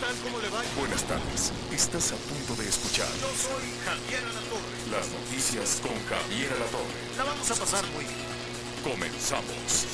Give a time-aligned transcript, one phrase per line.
[0.00, 0.14] tal?
[0.22, 0.62] ¿Cómo le va?
[0.78, 1.52] Buenas tardes.
[1.72, 4.90] Estás a punto de escuchar Yo soy Javier Alatorre.
[4.90, 6.98] las noticias con Javier Alatorre.
[7.16, 8.26] La vamos a pasar muy bien.
[8.84, 9.86] Comenzamos.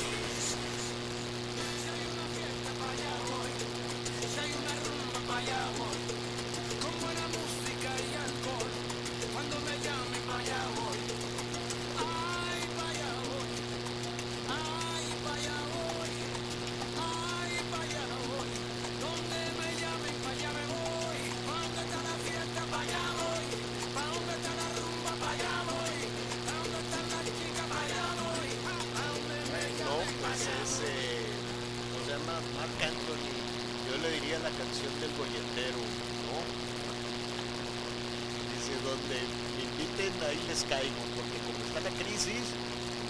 [40.68, 42.45] Caigo, porque como está la crisis,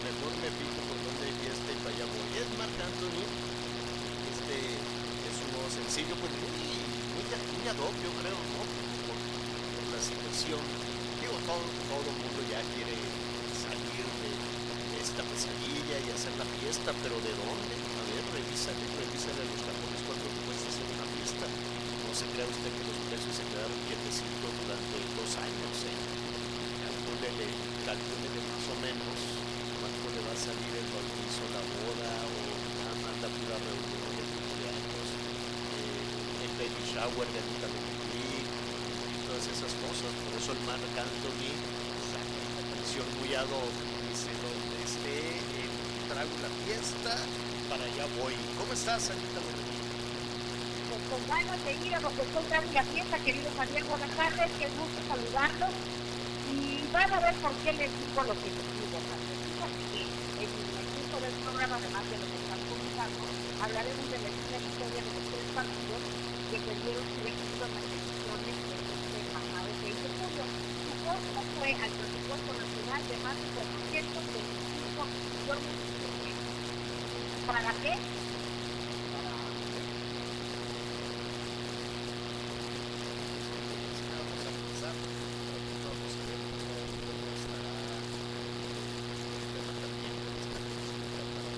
[0.02, 2.28] mejor me fijo por donde hay fiesta y para allá voy.
[2.34, 3.24] Es Marc Anthony,
[4.32, 6.78] este, es un nuevo sencillo, pues muy, muy,
[7.14, 7.24] muy
[7.64, 8.60] yo creo, ¿no?
[9.08, 9.18] Por,
[9.94, 10.58] la situación.
[11.22, 12.98] Digo, todo, todo el mundo ya quiere
[13.54, 14.32] salir de
[14.98, 17.74] esta pesadilla y hacer la fiesta, pero ¿de dónde?
[17.78, 21.46] A ver, revísale, revísale los cajones cuando cuesta hacer una fiesta.
[21.46, 25.13] No se crea usted que los precios se quedaron quietecitos durante ¿eh?
[27.24, 27.56] Calcúlele,
[27.88, 29.16] calcúlele más o menos
[29.80, 32.36] cuánto le va a salir el bautizo, la boda, o
[32.84, 35.08] la pura reunión de cumpleaños,
[35.72, 37.68] eh, el baby shower de Anita
[38.12, 38.44] y
[39.24, 40.12] todas esas cosas.
[40.20, 41.48] Por eso el Marc Anthony
[42.12, 43.72] saca una canción muy ad hoc,
[44.04, 45.16] dice donde esté
[45.64, 45.72] el
[46.12, 47.16] trago la fiesta,
[47.72, 48.36] para allá voy.
[48.60, 49.40] ¿Cómo estás, Anita?
[50.92, 54.12] Pues con ganas de ir a lo que estoy dando la fiesta, querido Javier, buenas
[54.12, 55.72] tardes, qué gusto saludarlos.
[56.94, 59.38] Van a ver por qué les digo lo que les digo, Javier.
[59.50, 60.00] Fíjate que
[60.46, 63.22] en el curso del programa, además de lo que están comentando,
[63.58, 64.30] hablaremos de la
[64.62, 66.02] historia de los tres partidos
[66.50, 68.56] que perdieron su éxito en las elecciones
[69.10, 70.44] del pasado 6 de julio.
[70.86, 76.54] Su costo fue al presupuesto nacional de más de 425 millones de pesos.
[77.50, 77.92] ¿Para qué?
[83.04, 84.94] Vamos a empezar,
[85.84, 91.52] vamos a ver cómo, cómo estará el tema también de esta consulta para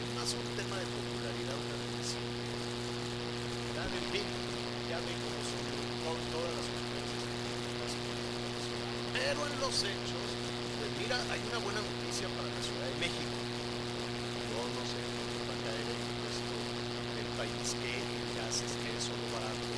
[0.00, 2.24] Es más un tema de popularidad, una decisión.
[3.74, 4.26] Ya en fin,
[4.86, 9.09] ya ven cómo son to- todas las conferencias políticas internacionales.
[9.20, 10.28] Pero en los hechos,
[10.80, 13.36] pues mira, hay una buena noticia para la Ciudad de México.
[14.48, 16.56] Yo no sé cuánto va a caer el impuesto
[17.20, 19.68] del país que el gas esté solo barato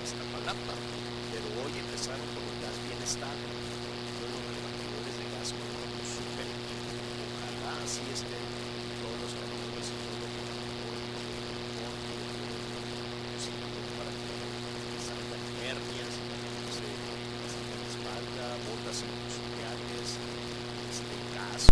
[0.00, 0.74] Iztapalapa,
[1.30, 3.36] pero hoy empezaron con el gas bienestar,
[4.18, 6.90] todos los repartidores de gas con un super equipo.
[7.30, 8.46] Ojalá así estén
[8.98, 10.60] todos los camiones y todo lo que
[14.00, 14.48] para que no
[15.04, 16.14] salgan hernias,
[16.72, 20.08] se la espalda, botas industriales,
[20.90, 21.14] este,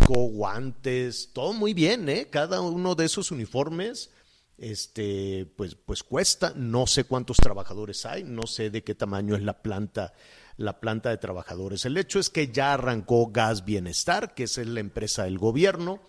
[0.09, 2.29] casco, guantes, todo muy bien, ¿eh?
[2.31, 4.11] Cada uno de esos uniformes
[4.57, 6.53] este, pues, pues cuesta.
[6.57, 10.15] No sé cuántos trabajadores hay, no sé de qué tamaño es la planta,
[10.57, 11.85] la planta de trabajadores.
[11.85, 16.01] El hecho es que ya arrancó Gas Bienestar, que es la empresa del gobierno,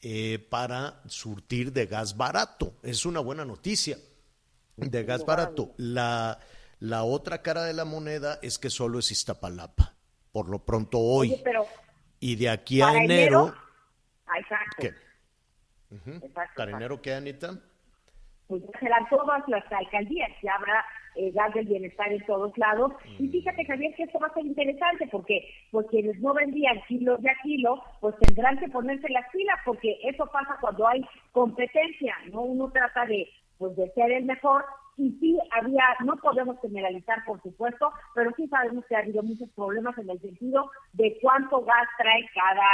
[0.00, 2.74] eh, para surtir de gas barato.
[2.82, 3.98] Es una buena noticia
[4.76, 5.72] de gas barato.
[5.76, 6.38] La,
[6.78, 9.94] la otra cara de la moneda es que solo es Iztapalapa,
[10.30, 11.32] por lo pronto hoy.
[11.32, 11.66] Oye, pero
[12.24, 13.54] y de aquí a para enero, enero,
[14.28, 14.76] ah, exacto.
[14.78, 14.94] ¿qué?
[15.94, 16.10] Ujú.
[16.10, 16.76] Exacto, ¿Para exacto.
[16.76, 17.50] enero qué, Anita?
[18.46, 20.84] pues ya serán todas las alcaldías, ya habrá
[21.16, 22.92] eh, gas del bienestar en todos lados.
[23.18, 27.20] Y fíjate, Javier, que esto va a ser interesante porque pues quienes no vendían kilos
[27.20, 32.16] de a kilo, pues tendrán que ponerse las pilas porque eso pasa cuando hay competencia,
[32.32, 32.42] ¿no?
[32.42, 33.28] Uno trata de
[33.58, 34.64] pues de ser el mejor
[34.96, 39.48] y sí había, no podemos generalizar por supuesto, pero sí sabemos que ha habido muchos
[39.50, 42.68] problemas en el sentido de cuánto gas trae cada,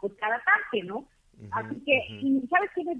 [0.00, 1.06] pues cada tanque, ¿no?
[1.52, 2.94] Así que, y sabes que me,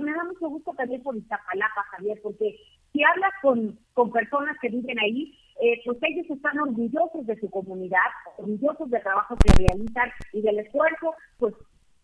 [0.00, 2.54] me da mucho gusto también por Iztapalapa, Javier, porque
[2.92, 7.50] si hablas con, con personas que viven ahí, eh, pues ellos están orgullosos de su
[7.50, 11.54] comunidad, orgullosos del trabajo que realizan y del esfuerzo, pues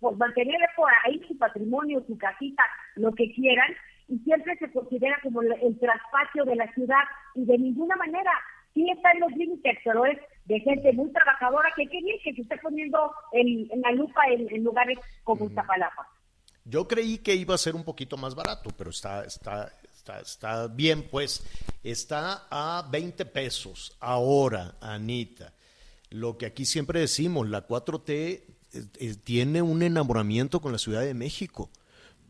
[0.01, 2.63] por mantener por ahí su patrimonio, su casita,
[2.97, 3.71] lo que quieran,
[4.09, 7.05] y siempre se considera como el, el traspacio de la ciudad,
[7.35, 8.31] y de ninguna manera,
[8.75, 12.35] sí está en los límites, pero es de gente muy trabajadora, que qué bien que
[12.35, 16.09] se esté poniendo en, la lupa en, lugares como Iztapalapa.
[16.65, 19.73] Yo creí que iba a ser un poquito más barato, pero está, está,
[20.21, 21.45] está, bien, pues
[21.83, 25.53] está a 20 pesos ahora, Anita.
[26.11, 31.03] Lo que aquí siempre decimos, la 4T eh, eh, tiene un enamoramiento con la Ciudad
[31.03, 31.71] de México.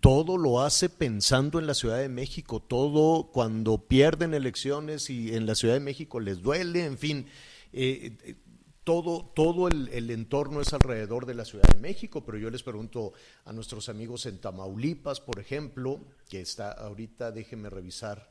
[0.04, 5.46] Todo lo hace pensando en la Ciudad de México, todo cuando pierden elecciones y en
[5.46, 7.26] la Ciudad de México les duele, en fin.
[7.72, 8.36] Eh,
[8.84, 13.14] todo, todo el, entorno es alrededor de la Ciudad de México, pero yo les pregunto
[13.46, 18.30] a nuestros amigos en Tamaulipas, por ejemplo, que está ahorita, déjenme revisar,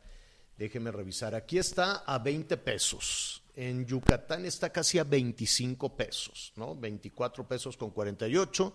[0.60, 6.76] déjenme revisar, aquí está a 20 pesos, en Yucatán está casi a 25 pesos, ¿no?
[6.76, 8.74] 24 pesos con 48,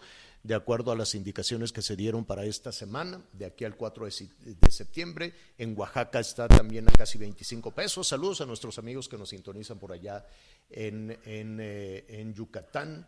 [0.49, 4.06] de acuerdo a las indicaciones que se dieron para esta semana, de aquí al 4
[4.06, 5.35] de, septiembre.
[5.59, 8.09] En Oaxaca está también a casi 25 pesos.
[8.09, 10.25] Saludos a nuestros amigos que nos sintonizan por allá
[10.71, 13.06] en, en, eh, Yucatán.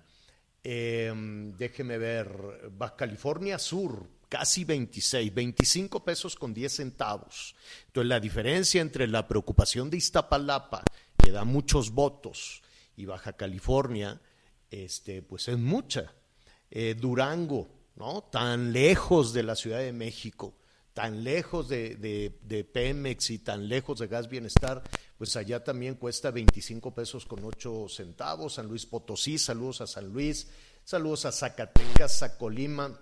[0.63, 7.57] Em, déjeme ver, Baja California Sur, casi 26, 25 pesos con 10 centavos.
[7.87, 10.85] Entonces la diferencia entre la preocupación de Iztapalapa,
[11.17, 12.61] que da muchos votos,
[12.97, 14.21] y Baja California,
[14.71, 16.13] este, pues es mucha.
[16.71, 18.23] Eh, Durango, ¿no?
[18.31, 20.55] Tan lejos de la Ciudad de México,
[20.95, 21.97] tan lejos de,
[22.43, 24.83] de, Pemex y tan lejos de Gas Bienestar,
[25.19, 28.55] pues allá también cuesta 25 pesos con 8 centavos.
[28.55, 30.49] San Luis Potosí, saludos a San Luis,
[30.85, 33.01] saludos a Zacatecas, a Colima.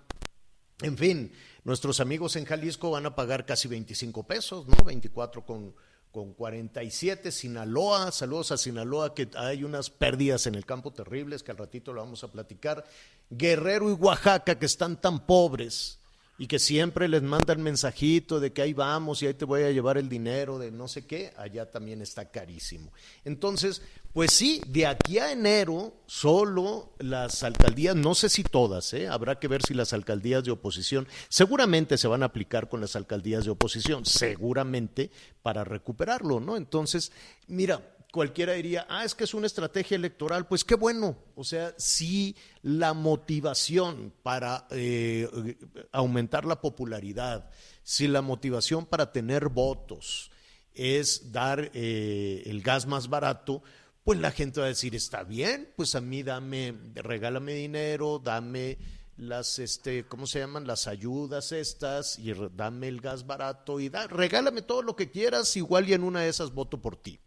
[0.81, 1.31] En fin,
[1.63, 4.83] nuestros amigos en Jalisco van a pagar casi 25 pesos, ¿no?
[4.83, 5.75] 24 con
[6.11, 11.51] con 47, Sinaloa, saludos a Sinaloa, que hay unas pérdidas en el campo terribles, que
[11.51, 12.83] al ratito lo vamos a platicar,
[13.29, 15.99] Guerrero y Oaxaca, que están tan pobres
[16.39, 19.71] y que siempre les mandan mensajito de que ahí vamos y ahí te voy a
[19.71, 22.91] llevar el dinero de no sé qué, allá también está carísimo.
[23.25, 23.81] Entonces,
[24.13, 29.07] pues sí, de aquí a enero solo las alcaldías, no sé si todas, ¿eh?
[29.07, 32.95] habrá que ver si las alcaldías de oposición, seguramente se van a aplicar con las
[32.95, 35.11] alcaldías de oposición, seguramente
[35.41, 36.57] para recuperarlo, ¿no?
[36.57, 37.11] Entonces,
[37.47, 41.17] mira, cualquiera diría, ah, es que es una estrategia electoral, pues qué bueno.
[41.35, 45.57] O sea, si la motivación para eh,
[45.91, 47.49] aumentar la popularidad,
[47.83, 50.31] si la motivación para tener votos
[50.73, 53.61] es dar eh, el gas más barato,
[54.09, 58.79] pues la gente va a decir, está bien, pues a mí dame, regálame dinero, dame
[59.17, 60.65] las, este, ¿cómo se llaman?
[60.65, 65.55] Las ayudas estas y dame el gas barato y da, regálame todo lo que quieras,
[65.57, 67.19] igual y en una de esas voto por ti.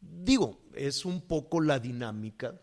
[0.00, 2.54] Digo, es un poco la dinámica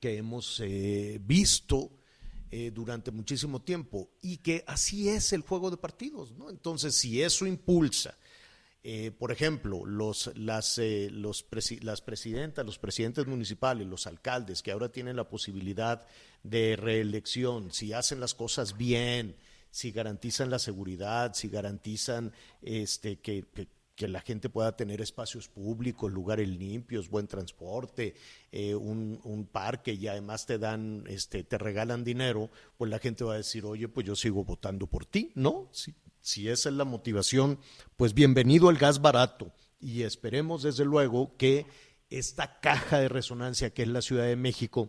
[0.00, 1.92] que hemos eh, visto
[2.50, 6.50] eh, durante muchísimo tiempo y que así es el juego de partidos, ¿no?
[6.50, 8.18] Entonces, si eso impulsa,
[8.84, 11.46] eh, por ejemplo, los, las, los
[11.82, 16.04] las presidentas, los presidentes municipales, los alcaldes que ahora tienen la posibilidad
[16.42, 19.36] de reelección, si hacen las cosas bien,
[19.70, 23.46] si garantizan la seguridad, si garantizan este, que
[24.08, 28.14] la gente pueda tener espacios públicos, lugares limpios, buen transporte,
[28.50, 33.34] eh, un, parque y además te dan, este, te regalan dinero, pues la gente va
[33.34, 35.68] a decir, oye, pues yo sigo votando por ti, ¿no?
[35.72, 37.58] Si, si esa es la motivación,
[37.96, 41.66] pues bienvenido al gas barato y esperemos desde luego que
[42.08, 44.88] esta caja de resonancia que es la Ciudad de México,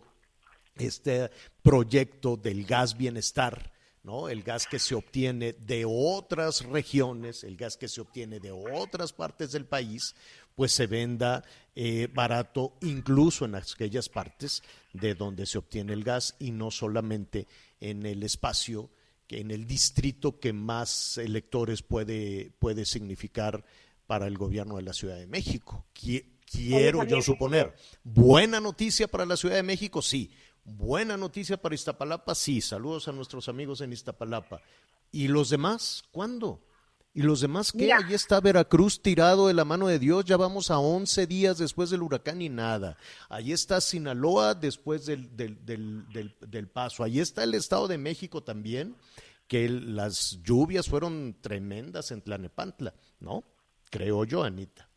[0.76, 1.30] este
[1.62, 3.72] proyecto del gas bienestar,
[4.04, 4.28] ¿no?
[4.28, 9.12] El gas que se obtiene de otras regiones, el gas que se obtiene de otras
[9.12, 10.14] partes del país,
[10.54, 11.42] pues se venda
[11.74, 14.62] eh, barato incluso en aquellas partes
[14.92, 17.48] de donde se obtiene el gas y no solamente
[17.80, 18.90] en el espacio,
[19.28, 23.64] en el distrito que más electores puede, puede significar
[24.06, 25.86] para el gobierno de la Ciudad de México.
[25.94, 27.74] Quiero yo suponer.
[28.02, 30.30] Buena noticia para la Ciudad de México, sí.
[30.64, 32.60] Buena noticia para Iztapalapa, sí.
[32.60, 34.60] Saludos a nuestros amigos en Iztapalapa.
[35.10, 36.04] ¿Y los demás?
[36.10, 36.62] ¿Cuándo?
[37.16, 37.92] ¿Y los demás qué?
[37.92, 41.88] Allí está Veracruz tirado de la mano de Dios, ya vamos a 11 días después
[41.90, 42.96] del huracán y nada.
[43.28, 47.04] Allí está Sinaloa después del, del, del, del, paso.
[47.04, 48.96] Allí está el Estado de México también,
[49.46, 53.44] que las lluvias fueron tremendas en Tlanepantla, ¿no?
[53.90, 54.88] Creo yo, Anita.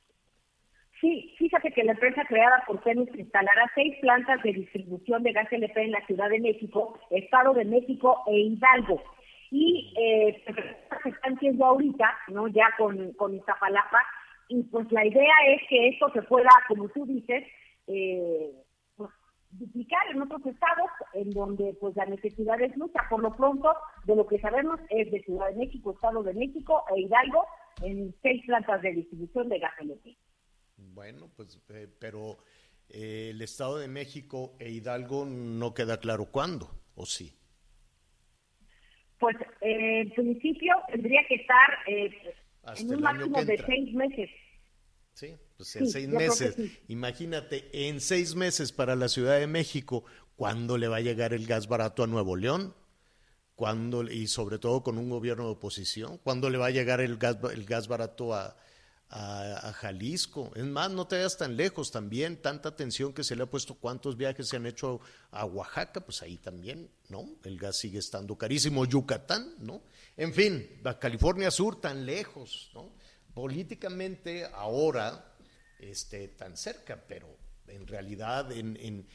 [0.99, 5.51] Sí, fíjate que la empresa creada por Pemex instalará seis plantas de distribución de gas
[5.51, 9.03] LP en la Ciudad de México, Estado de México e Hidalgo.
[9.51, 12.47] Y eh, se están haciendo ahorita, ¿no?
[12.47, 14.03] Ya con, con Iztapalapa.
[14.49, 17.43] Y pues la idea es que esto se pueda, como tú dices,
[17.87, 18.51] eh,
[18.95, 19.09] pues,
[19.51, 20.89] duplicar en otros estados.
[21.13, 23.01] en donde pues la necesidad es mucha.
[23.09, 23.73] Por lo pronto,
[24.05, 27.45] de lo que sabemos es de Ciudad de México, Estado de México e Hidalgo,
[27.81, 29.73] en seis plantas de distribución de gas
[30.77, 32.37] Bueno, pues, eh, pero
[32.89, 37.33] eh, el Estado de México e Hidalgo no queda claro cuándo, ¿o sí?
[39.19, 44.29] Pues eh, en principio tendría que estar en un máximo de seis meses.
[45.13, 46.55] Sí, pues en seis meses.
[46.87, 50.03] Imagínate, en seis meses para la Ciudad de México,
[50.35, 52.75] ¿cuándo le va a llegar el gas barato a Nuevo León?
[53.55, 56.19] ¿Cuándo, y sobre todo con un gobierno de oposición?
[56.19, 58.55] ¿Cuándo le va a llegar el gas, el gas barato a,
[59.09, 60.51] a, Jalisco.
[60.55, 63.75] Es más, no te vayas tan lejos también, tanta atención que se le ha puesto,
[63.75, 64.99] cuántos viajes se han hecho
[65.31, 67.29] a Oaxaca, pues ahí también, ¿no?
[67.43, 69.81] El gas sigue estando carísimo, Yucatán, ¿no?
[70.17, 72.91] En fin, California Sur tan lejos, ¿no?
[73.33, 75.35] Políticamente ahora,
[75.79, 77.37] este, tan cerca, pero
[77.67, 79.07] en realidad en, en,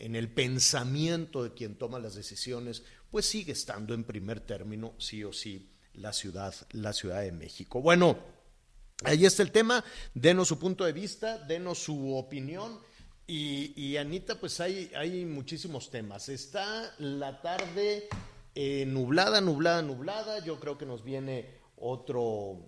[0.00, 5.24] en, el pensamiento de quien toma las decisiones, pues sigue estando en primer término, sí
[5.24, 7.80] o sí, la ciudad, la Ciudad de México.
[7.80, 8.18] Bueno,
[9.04, 12.80] Ahí está el tema, denos su punto de vista, denos su opinión.
[13.30, 16.30] Y, Anita, pues hay, hay muchísimos temas.
[16.30, 18.08] Está la tarde
[18.54, 20.42] eh, nublada, nublada, nublada.
[20.44, 22.58] Yo creo que nos viene otro,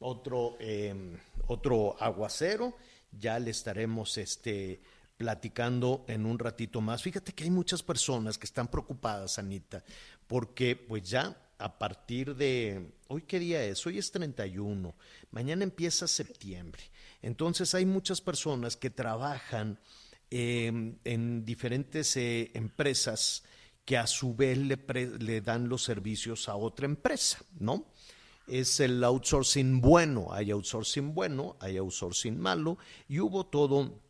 [0.00, 2.74] otro, em, otro aguacero.
[3.12, 4.80] Ya le estaremos este,
[5.18, 7.02] platicando en un ratito más.
[7.02, 9.84] Fíjate que hay muchas personas que están preocupadas, Anita,
[10.26, 14.94] porque pues ya a partir de, hoy qué día es, hoy es 31,
[15.30, 16.82] mañana empieza septiembre.
[17.22, 19.78] Entonces hay muchas personas que trabajan
[20.30, 23.42] em, en diferentes eh, empresas
[23.84, 24.78] que a su vez le,
[25.18, 27.86] le, dan los servicios a otra empresa, ¿no?
[28.46, 34.00] Es el outsourcing bueno, hay outsourcing bueno, hay outsourcing malo, y hubo todo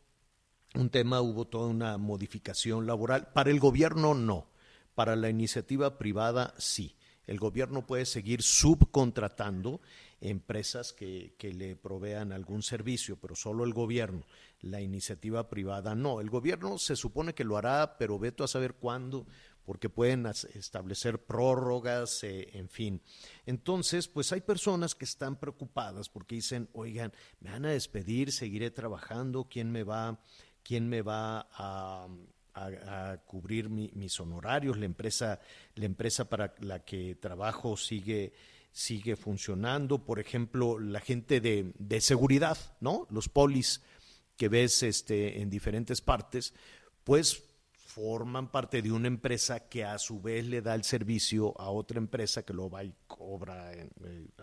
[0.75, 3.31] un tema, hubo toda una modificación laboral.
[3.33, 4.49] Para el gobierno no,
[4.95, 6.96] para la iniciativa privada sí
[7.27, 9.81] el gobierno puede seguir subcontratando
[10.21, 14.25] empresas que, le provean algún servicio, pero solo el gobierno,
[14.61, 16.21] la iniciativa privada no.
[16.21, 19.27] El gobierno se supone que lo hará, pero veto a saber cuándo,
[19.65, 23.01] porque pueden establecer prórrogas, eh, en fin.
[23.45, 28.71] Entonces, pues hay personas que están preocupadas porque dicen, oigan, me van a despedir, seguiré
[28.71, 30.19] trabajando, ¿quién me va,
[30.63, 32.07] quién me va a
[32.65, 35.39] a, cubrir mis honorarios, la empresa,
[35.75, 38.33] la empresa para la que trabajo sigue,
[38.71, 43.07] sigue funcionando, por ejemplo, la gente de, de seguridad, ¿no?
[43.09, 43.81] Los polis
[44.35, 46.53] que ves este, en diferentes partes,
[47.03, 51.71] pues forman parte de una empresa que a su vez le da el servicio a
[51.71, 53.89] otra empresa que lo va y cobra eh,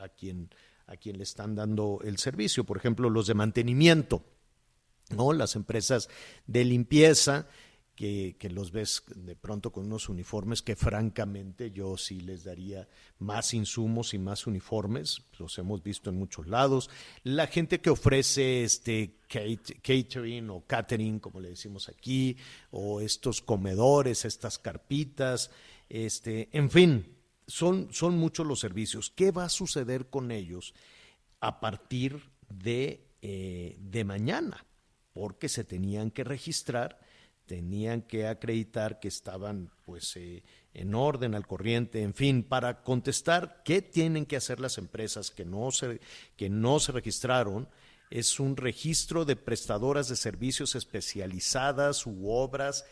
[0.01, 0.51] a quien
[0.87, 4.23] a quien le están dando el servicio, por ejemplo, los de mantenimiento,
[5.11, 5.33] ¿no?
[5.33, 6.09] Las empresas
[6.47, 7.47] de limpieza
[7.95, 13.55] que, los ves de pronto con unos uniformes que francamente yo sí les daría más
[13.55, 16.91] insumos y más uniformes, los hemos visto en muchos lados.
[17.23, 22.37] La gente que ofrece este catering o catering, como le decimos aquí,
[22.71, 25.51] o estos comedores, estas carpitas,
[25.89, 29.11] este, en fin, son, son muchos los servicios.
[29.11, 30.75] ¿Qué va a suceder con ellos
[31.41, 34.67] a partir de, eh, de mañana?
[35.13, 36.99] Porque se tenían que registrar
[37.47, 43.63] tenían que acreditar que estaban pues eh, en orden al corriente, en fin, para contestar
[43.65, 46.01] qué tienen que hacer las empresas que no se,
[46.37, 47.69] que no se registraron,
[48.11, 52.85] es un registro de prestadoras de servicios especializadas u obras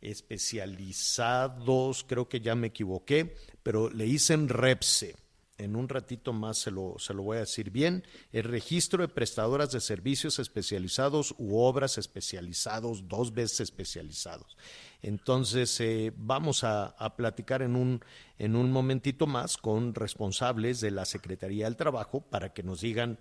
[0.00, 5.14] especializados, creo que ya me equivoqué, pero le dicen REPSE
[5.62, 9.08] en un ratito más se lo, se lo voy a decir bien, el registro de
[9.08, 14.56] prestadoras de servicios especializados u obras especializados, dos veces especializados.
[15.02, 18.04] Entonces, eh, vamos a, a, platicar en un,
[18.38, 23.18] en un momentito más con responsables de la Secretaría del Trabajo para que nos digan,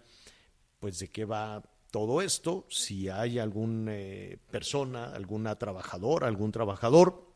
[0.79, 7.30] pues, de qué va todo esto, si hay alguna eh, persona, alguna trabajadora, algún trabajador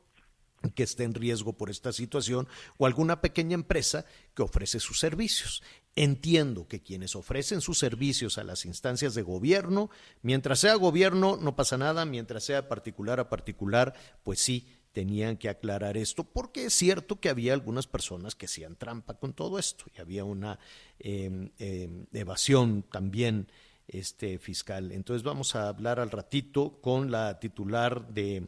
[0.72, 5.64] que esté en riesgo por esta situación o alguna pequeña empresa que ofrece sus servicios.
[5.96, 9.90] Entiendo que quienes ofrecen sus servicios a las instancias de gobierno,
[10.22, 13.94] mientras sea gobierno no pasa nada, mientras sea particular a particular,
[14.24, 18.78] pues sí, tenían que aclarar esto, porque es cierto que había algunas personas que hacían
[18.78, 20.58] trampa con todo esto y había una
[21.00, 23.50] em, em, evasión también
[23.90, 24.94] este, fiscal.
[24.94, 28.48] Entonces vamos a hablar al ratito con la titular de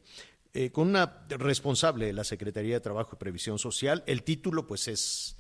[0.60, 4.04] eh, con una responsable de la Secretaría de Trabajo y Previsión Social.
[4.08, 5.38] El título, pues, es,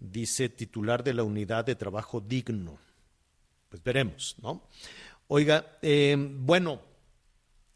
[0.00, 2.78] dice, titular de la Unidad de Trabajo Digno.
[3.68, 4.66] Pues veremos, ¿no?
[5.28, 6.80] Oiga, eh, bueno,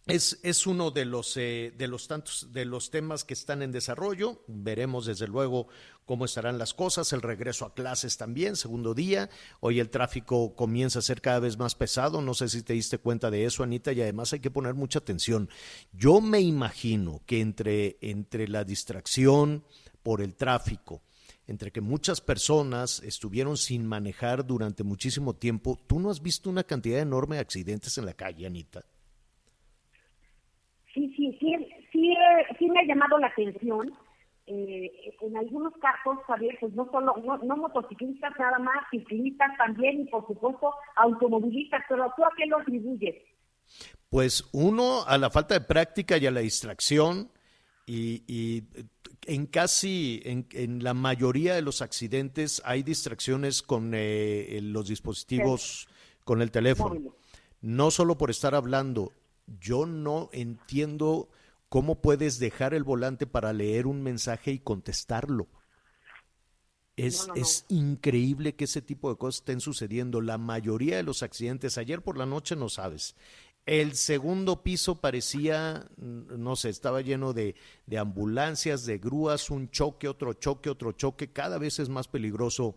[0.08, 3.72] es, es, uno de los, eh, de los tantos de los temas que están en
[3.72, 4.42] desarrollo.
[4.46, 5.68] Veremos desde luego
[6.06, 7.12] cómo estarán las cosas.
[7.12, 9.28] El regreso a clases también, segundo día.
[9.60, 12.22] Hoy el tráfico comienza a ser cada vez más pesado.
[12.22, 14.98] No sé si te diste cuenta de eso, Anita, y además hay que poner mucha
[14.98, 15.50] atención.
[15.92, 19.64] Yo me imagino que entre, entre la distracción
[20.02, 21.02] por el tráfico,
[21.46, 26.64] entre que muchas personas estuvieron sin manejar durante muchísimo tiempo, ¿tú no has visto una
[26.64, 28.84] cantidad enorme de accidentes en la calle, Anita?
[30.94, 31.54] Sí, sí,
[31.98, 33.92] sí, sí, sí me ha llamado la atención.
[34.46, 34.90] Eh,
[35.20, 40.26] en algunos casos, Javier, pues no solo, no, motociclistas nada más, ciclistas también y por
[40.26, 43.16] supuesto automovilistas, pero ¿tú a qué lo atribuyes?
[44.08, 47.30] Pues uno, a la falta de práctica y a la distracción
[47.86, 48.64] y,
[49.26, 55.88] en casi, en, la mayoría de los accidentes hay distracciones con eh, los dispositivos,
[56.24, 57.14] con el teléfono.
[57.60, 59.12] No solo por estar hablando,
[59.60, 61.28] yo no entiendo
[61.68, 65.48] cómo puedes dejar el volante para leer un mensaje y contestarlo.
[66.96, 70.20] Es, es, increíble que ese tipo de cosas estén sucediendo.
[70.20, 73.14] La mayoría de los accidentes, ayer por la noche no sabes.
[73.66, 77.54] El segundo piso parecía, no sé, estaba lleno de,
[77.86, 81.30] de ambulancias, de grúas, un choque, otro choque, otro choque.
[81.30, 82.76] Cada vez es más peligroso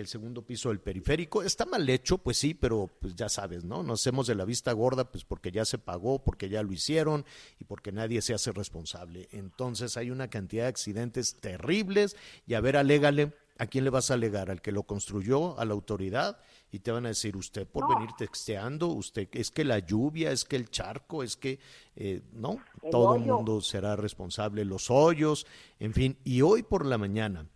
[0.00, 1.42] el segundo piso del periférico.
[1.42, 3.82] Está mal hecho, pues sí, pero pues ya sabes, ¿no?
[3.82, 7.24] Nos hacemos de la vista gorda, pues porque ya se pagó, porque ya lo hicieron
[7.58, 9.28] y porque nadie se hace responsable.
[9.32, 13.32] Entonces hay una cantidad de accidentes terribles y a ver, alégale.
[13.58, 14.50] ¿A quién le vas a alegar?
[14.50, 15.58] ¿Al que lo construyó?
[15.58, 16.38] ¿A la autoridad?
[16.70, 20.44] Y te van a decir, usted por venir texteando, usted, es que la lluvia, es
[20.44, 21.58] que el charco, es que,
[21.94, 22.58] eh, no,
[22.90, 25.46] todo el mundo será responsable, los hoyos,
[25.80, 26.18] en fin.
[26.22, 27.48] Y hoy por la mañana,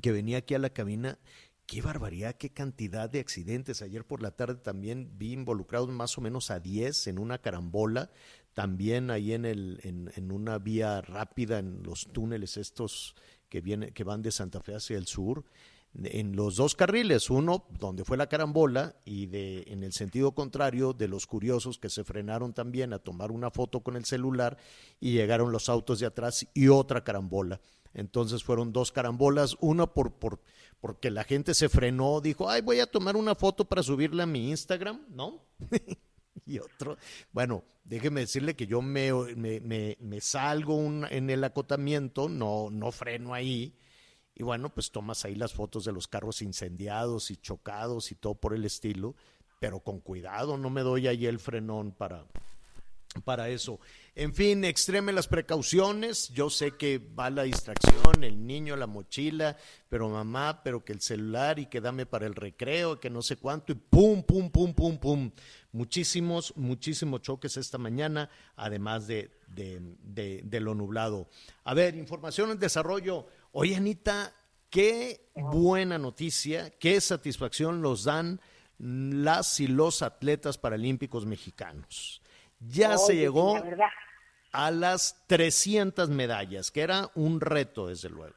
[0.00, 1.18] que venía aquí a la cabina,
[1.66, 3.80] Qué barbaridad, qué cantidad de accidentes.
[3.80, 8.10] Ayer por la tarde también vi involucrados más o menos a 10 en una carambola,
[8.52, 13.14] también ahí en, el, en, en una vía rápida, en los túneles estos
[13.48, 15.44] que, viene, que van de Santa Fe hacia el sur,
[16.02, 20.92] en los dos carriles, uno donde fue la carambola y de, en el sentido contrario
[20.92, 24.58] de los curiosos que se frenaron también a tomar una foto con el celular
[25.00, 27.60] y llegaron los autos de atrás y otra carambola.
[27.94, 30.40] Entonces fueron dos carambolas, una por, por
[30.80, 34.26] porque la gente se frenó, dijo, ay, voy a tomar una foto para subirla a
[34.26, 35.40] mi Instagram, ¿no?
[36.46, 36.98] y otro,
[37.32, 40.78] bueno, déjeme decirle que yo me, me, me, salgo
[41.08, 43.74] en el acotamiento, no, no freno ahí,
[44.34, 48.34] y bueno, pues tomas ahí las fotos de los carros incendiados y chocados y todo
[48.34, 49.14] por el estilo,
[49.60, 52.26] pero con cuidado, no me doy ahí el frenón para,
[53.22, 53.80] para eso.
[54.14, 56.28] En fin, extreme las precauciones.
[56.30, 59.56] Yo sé que va la distracción, el niño, la mochila,
[59.88, 63.36] pero mamá, pero que el celular y que dame para el recreo, que no sé
[63.36, 65.30] cuánto, y pum, pum, pum, pum, pum.
[65.72, 69.80] Muchísimos, muchísimos choques esta mañana, además de, de,
[70.44, 71.28] de, lo nublado.
[71.64, 73.26] A ver, información en desarrollo.
[73.52, 74.32] Oye, Anita,
[74.70, 78.40] qué buena noticia, qué satisfacción nos dan
[78.78, 82.20] las y los atletas paralímpicos mexicanos.
[82.68, 83.56] Ya se llegó
[84.52, 88.34] a las 300 medallas, que era un reto, desde luego.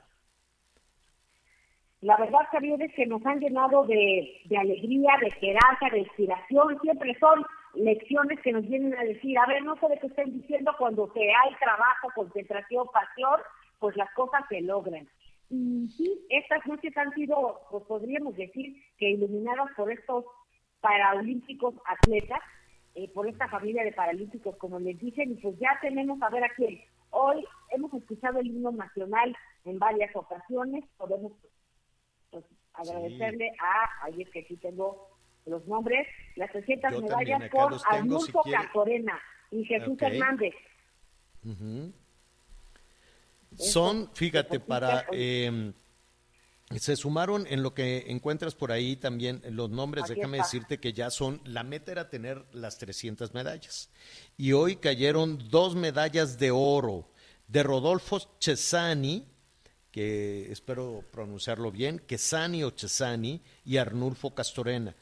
[2.01, 6.79] La verdad, Javier, es que nos han llenado de, alegría, de esperanza, de inspiración.
[6.81, 10.33] Siempre son lecciones que nos vienen a decir, a ver, no sé de qué estén
[10.39, 13.39] diciendo, cuando se hay trabajo, concentración, pasión,
[13.79, 15.07] pues las cosas se logran.
[15.49, 20.25] Y sí, estas noches han sido, pues podríamos decir, que iluminadas por estos
[20.81, 22.41] paraolímpicos atletas
[22.97, 26.43] eh, por esta familia de paralímpicos, como les dicen, y pues ya tenemos a ver
[26.43, 26.81] a quién.
[27.11, 31.33] Hoy hemos escuchado el himno nacional en varias ocasiones, podemos
[32.31, 35.09] pues, agradecerle a, ahí es que aquí tengo
[35.45, 36.07] los nombres,
[36.37, 39.19] las 300 medallas por Arnulfo Catorena
[39.51, 40.55] y Jesús Hernández.
[43.57, 45.05] Son, fíjate, para...
[45.11, 45.71] Eh,
[46.75, 51.09] se sumaron en lo que encuentras por ahí también los nombres, déjame decirte que ya
[51.09, 53.89] son, la meta era tener las 300 medallas.
[54.35, 57.09] Y hoy cayeron dos medallas de oro
[57.47, 59.25] de Rodolfo Cesani,
[59.91, 64.93] que espero pronunciarlo bien, Quesani o Cesani, y Arnulfo Castorena.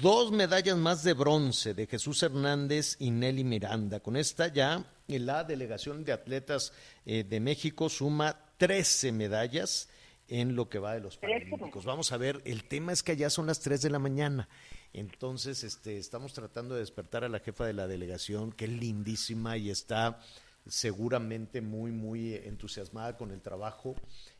[0.00, 3.98] Dos medallas más de bronce de Jesús Hernández y Nelly Miranda.
[3.98, 6.72] Con esta ya la delegación de atletas
[7.04, 9.88] eh, de México suma 13 medallas
[10.32, 11.84] en lo que va de los Paralímpicos.
[11.84, 14.48] Vamos a ver, el tema es que allá son las 3 de la mañana.
[14.94, 19.58] Entonces, este, estamos tratando de despertar a la jefa de la delegación, que es lindísima
[19.58, 20.20] y está
[20.66, 23.94] seguramente muy, muy entusiasmada con el trabajo.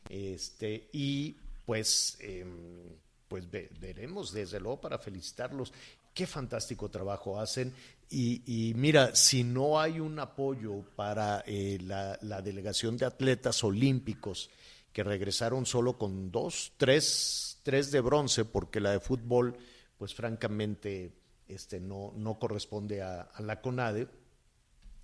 [0.09, 1.35] Este, y
[1.67, 5.71] pues, em, pues veremos desde luego para felicitarlos.
[6.15, 7.73] qué fantástico trabajo hacen.
[8.09, 14.51] Y, mira, si no hay un apoyo para eh, la, delegación de atletas olímpicos
[14.93, 19.57] que regresaron solo con dos, tres, tres de bronce, porque la de fútbol,
[19.97, 21.11] pues francamente,
[21.47, 24.07] este, no, no corresponde a, la CONADE,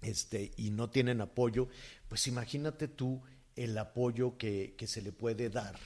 [0.01, 1.67] este, y no tienen apoyo,
[2.07, 3.21] pues imagínate tú
[3.55, 5.77] el apoyo que, que se le puede dar,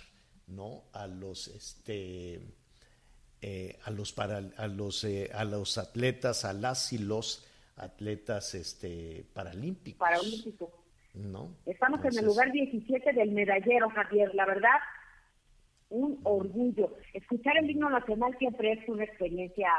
[0.47, 0.83] ¿no?
[0.91, 2.41] A los, este,
[3.41, 7.43] eh, a los para a los eh, a los atletas, a las y los
[7.75, 9.99] atletas este paralímpicos.
[9.99, 10.69] Paralímpicos.
[11.13, 11.49] ¿No?
[11.65, 14.33] Estamos en el lugar 17 del medallero, Javier.
[14.33, 14.79] La verdad,
[15.89, 16.95] un orgullo.
[17.13, 19.69] Escuchar el himno nacional siempre es una experiencia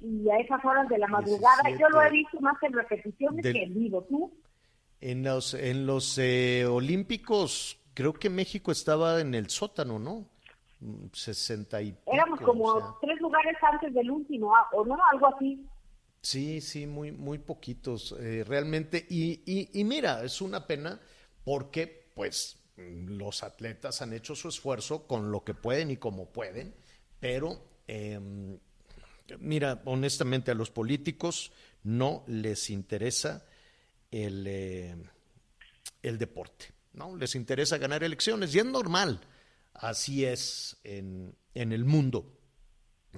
[0.00, 3.62] y a esas horas de la madrugada yo lo he visto más en repeticiones que
[3.62, 4.02] en vivo.
[4.02, 4.32] ¿Tú?
[5.00, 10.26] En los en los eh, Olímpicos creo que México estaba en el sótano, ¿no?
[11.12, 14.98] 60 y Éramos como tres lugares antes del último, ah, ¿o no?
[15.12, 15.66] Algo así.
[16.26, 19.06] Sí, sí, muy, muy poquitos, eh, realmente.
[19.08, 21.00] Y, y, y, mira, es una pena
[21.44, 26.74] porque, pues, los atletas han hecho su esfuerzo con lo que pueden y como pueden,
[27.20, 28.58] pero, em,
[29.38, 31.52] mira, honestamente, a los políticos
[31.84, 33.46] no les interesa
[34.10, 34.96] el, eh,
[36.02, 37.16] el deporte, ¿no?
[37.16, 39.20] Les interesa ganar elecciones y es normal
[39.80, 42.32] así es en, el mundo.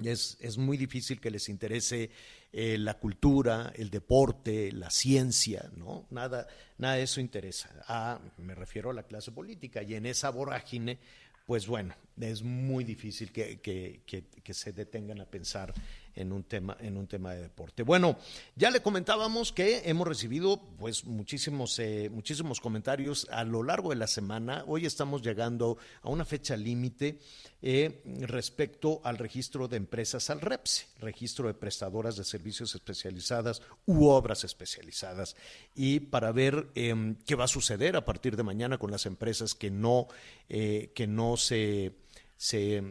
[0.03, 2.11] Es, es, muy difícil que les interese
[2.51, 6.07] eh, la cultura, el deporte, la ciencia, ¿no?
[6.09, 7.69] Nada, nada de eso interesa.
[7.87, 10.99] Ah, me refiero a la clase política y en esa vorágine,
[11.45, 15.73] pues bueno, es muy difícil que, que, que se detengan a pensar
[16.15, 17.83] en un tema, en un tema de deporte.
[17.83, 18.17] Bueno,
[18.55, 23.95] ya le comentábamos que hemos recibido pues muchísimos, eh, muchísimos comentarios a lo largo de
[23.95, 24.63] la semana.
[24.67, 27.19] Hoy estamos llegando a una fecha límite
[27.61, 34.05] eh, respecto al registro de empresas al REPSE, registro de prestadoras de servicios especializadas u
[34.05, 35.35] obras especializadas.
[35.75, 39.55] Y para ver em, qué va a suceder a partir de mañana con las empresas
[39.55, 40.07] que no,
[40.47, 41.93] eh, que no se
[42.39, 42.81] se eh,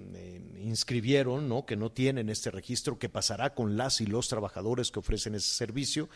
[0.61, 1.65] inscribieron, ¿no?
[1.65, 5.51] que no tienen este registro, ¿qué pasará con las y los trabajadores que ofrecen ese
[5.51, 6.11] servicio?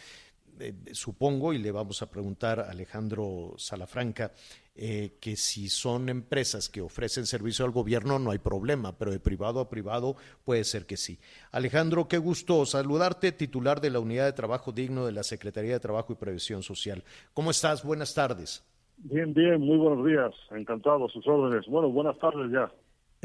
[0.61, 4.33] Eh, supongo, y le vamos a preguntar a Alejandro Salafranca,
[4.75, 9.19] eh, que si son empresas que ofrecen servicio al gobierno no hay problema, pero de
[9.19, 10.15] privado a privado
[10.45, 11.19] puede ser que sí.
[11.53, 15.81] Alejandro, qué gusto saludarte, titular de la Unidad de Trabajo Digno de la Secretaría de
[15.81, 17.03] Trabajo y Previsión Social.
[17.33, 17.83] ¿Cómo estás?
[17.83, 18.63] Buenas tardes.
[18.99, 20.35] Bien, bien, muy buenos días.
[20.51, 21.67] Encantado, sus órdenes.
[21.67, 22.71] Bueno, buenas tardes ya.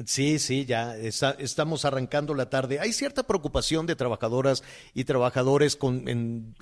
[0.05, 2.79] Sí, sí, ya estamos arrancando la tarde.
[2.79, 6.55] Hay cierta preocupación de trabajadoras y trabajadores con en,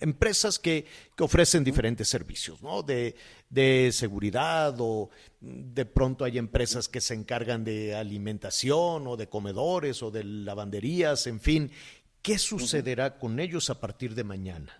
[0.00, 0.86] empresas que,
[1.20, 2.82] ofrecen diferentes servicios, ¿no?
[2.82, 3.14] De,
[3.48, 5.08] de, seguridad o
[5.40, 11.28] de pronto hay empresas que se encargan de alimentación o de comedores o de lavanderías,
[11.28, 11.70] en fin.
[12.22, 14.79] ¿Qué sucederá con ellos a partir de mañana?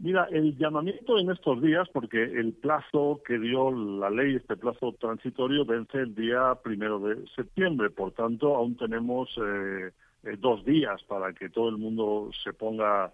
[0.00, 4.92] Mira, el llamamiento en estos días, porque el plazo que dio la ley, este plazo
[4.92, 7.90] transitorio, vence el día primero de septiembre.
[7.90, 9.90] Por tanto, aún tenemos eh,
[10.22, 13.12] eh, dos días para que todo el mundo se ponga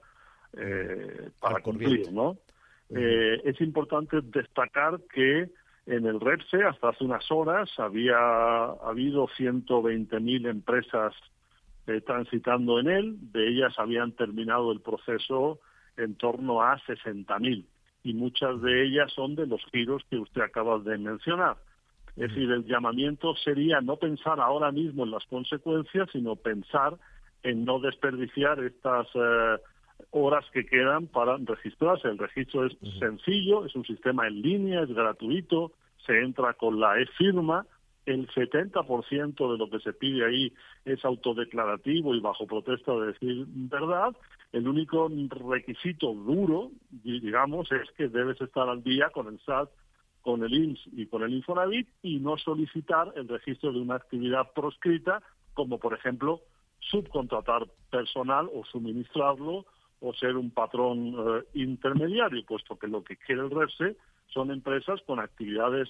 [0.53, 2.37] eh, para cumplir, ¿no?
[2.91, 5.51] es importante destacar que
[5.87, 11.13] en el REPSE, hasta hace unas horas, había habido 120.000 empresas
[12.07, 13.17] transitando en él.
[13.33, 15.59] De ellas habían terminado el proceso
[15.97, 17.65] en torno a 60.000
[18.05, 21.57] y muchas de ellas son de los giros que usted acaba de mencionar.
[22.17, 26.97] Es decir, el llamamiento sería no pensar ahora mismo en las consecuencias, sino pensar
[27.43, 29.57] en no desperdiciar estas eh,
[30.11, 32.09] horas que quedan para registrarse.
[32.09, 35.73] El registro es sencillo, es un sistema en línea, es gratuito,
[36.07, 37.67] se entra con la e-firma,
[38.07, 40.53] el 70% de lo que se pide ahí
[40.85, 44.15] es autodeclarativo y bajo protesta de decir verdad.
[44.55, 45.11] El único
[45.51, 46.71] requisito duro,
[47.03, 49.69] digamos, es que debes estar al día con el SAT,
[50.23, 54.53] con el IMSS y con el Infonavit y no solicitar el registro de una actividad
[54.55, 56.41] proscrita, como por ejemplo
[56.79, 59.67] subcontratar personal o suministrarlo
[59.99, 63.97] o ser un patrón eh, intermediario, puesto que lo que quiere el REPSE
[64.29, 65.89] son empresas con actividades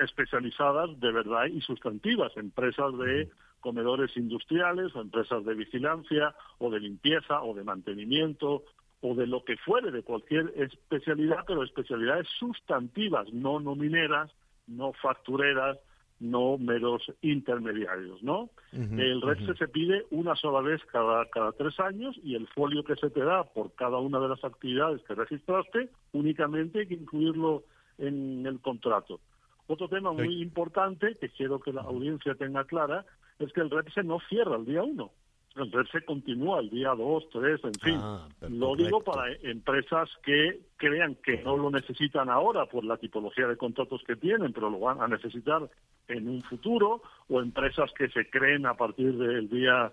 [0.00, 6.80] especializadas de verdad y sustantivas, empresas de comedores industriales o empresas de vigilancia o de
[6.80, 8.64] limpieza o de mantenimiento
[9.02, 14.30] o de lo que fuere, de cualquier especialidad, pero especialidades sustantivas, no nomineras,
[14.66, 15.78] no factureras,
[16.20, 18.50] no meros intermediarios, ¿no?
[18.72, 22.94] el REPSE se pide una sola vez cada, cada tres años y el folio que
[22.96, 27.64] se te da por cada una de las actividades que registraste, únicamente hay que incluirlo
[27.96, 29.18] en el contrato.
[29.66, 33.06] Otro tema muy importante que quiero que la audiencia tenga clara
[33.40, 35.10] es que el REPSE no cierra el día uno.
[35.56, 38.00] el REPSE continúa el día 2, 3, en fin.
[38.02, 43.48] Ah, lo digo para empresas que crean que no lo necesitan ahora por la tipología
[43.48, 45.68] de contratos que tienen, pero lo van a necesitar
[46.08, 49.92] en un futuro, o empresas que se creen a partir del día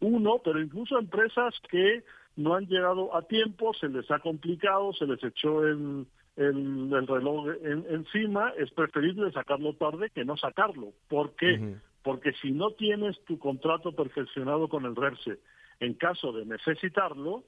[0.00, 2.04] 1, pero incluso empresas que
[2.36, 7.06] no han llegado a tiempo, se les ha complicado, se les echó el, el, el
[7.06, 10.92] reloj en- encima, es preferible sacarlo tarde que no sacarlo.
[11.08, 11.56] ¿Por qué?
[12.02, 15.38] Porque si no tienes tu contrato perfeccionado con el REPSE,
[15.80, 17.44] en caso de necesitarlo,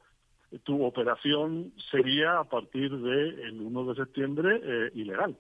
[0.63, 5.37] tu operación sería a partir del 1 de septiembre eh, ilegal.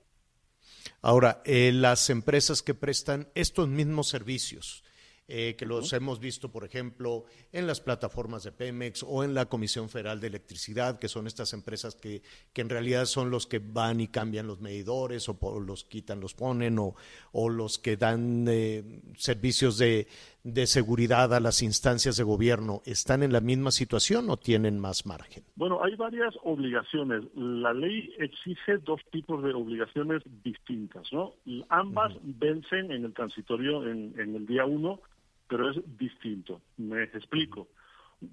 [1.02, 4.82] Ahora, eh, las empresas que prestan estos mismos servicios,
[5.26, 9.46] eh, que los hemos visto, por ejemplo, en las plataformas de Pemex o en la
[9.46, 13.58] Comisión Federal de Electricidad, que son estas empresas que, que en realidad son los que
[13.58, 16.94] van y cambian los medidores o po- los quitan, los ponen, o,
[17.32, 20.06] o los que dan eh, servicios de,
[20.42, 25.06] de seguridad a las instancias de gobierno, ¿están en la misma situación o tienen más
[25.06, 25.42] margen?
[25.56, 27.24] Bueno, hay varias obligaciones.
[27.34, 31.32] La ley exige dos tipos de obligaciones distintas, ¿no?
[31.70, 35.00] Ambas vencen en el transitorio en, en el día 1,
[35.48, 36.60] pero es distinto.
[36.76, 37.68] Me explico.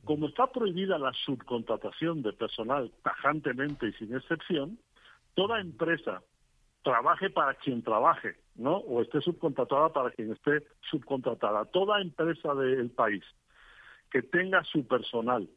[0.05, 4.77] Como está prohibida la subcontratación de personal tajantemente y sin excepción,
[5.33, 6.21] toda empresa
[6.83, 8.77] trabaje para quien trabaje, ¿no?
[8.77, 11.65] O esté subcontratada para quien esté subcontratada.
[11.65, 13.23] Toda empresa del país
[14.09, 15.47] que tenga su personal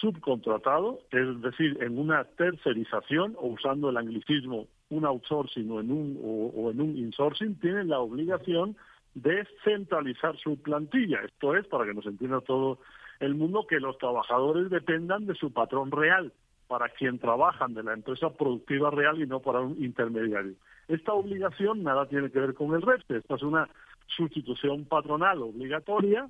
[0.00, 6.18] subcontratado, es decir, en una tercerización o usando el anglicismo un outsourcing o en un
[6.22, 8.76] o, o en un insourcing, tiene la obligación
[9.14, 11.20] de centralizar su plantilla.
[11.22, 12.78] Esto es, para que nos entienda todo
[13.20, 16.32] el mundo, que los trabajadores dependan de su patrón real,
[16.68, 20.54] para quien trabajan de la empresa productiva real y no para un intermediario.
[20.86, 23.68] Esta obligación nada tiene que ver con el REPSE, esta es una
[24.06, 26.28] sustitución patronal obligatoria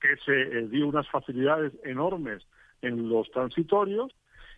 [0.00, 2.46] que se eh, dio unas facilidades enormes
[2.82, 4.12] en los transitorios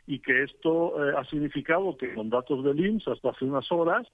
[0.06, 4.06] y que esto eh, ha significado que con datos del IMSS hasta hace unas horas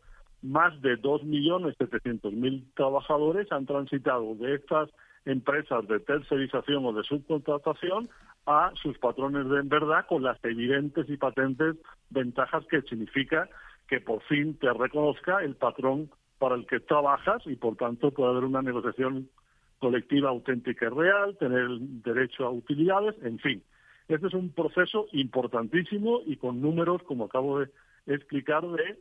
[0.45, 4.91] más de 2.700.000 trabajadores han transitado de estas
[5.25, 8.11] empresas de tercerización o de subcontratación
[8.45, 11.77] a sus patrones de verdad con las evidentes y patentes
[12.11, 13.49] ventajas que significa
[13.89, 18.33] que por fin te reconozca el patrón para el que trabajas y por tanto puede
[18.33, 19.31] haber una negociación
[19.79, 23.63] colectiva auténtica y real, tener derecho a utilidades, en fin.
[24.09, 27.71] Este es un proceso importantísimo y con números, como acabo de
[28.07, 28.99] explicar, de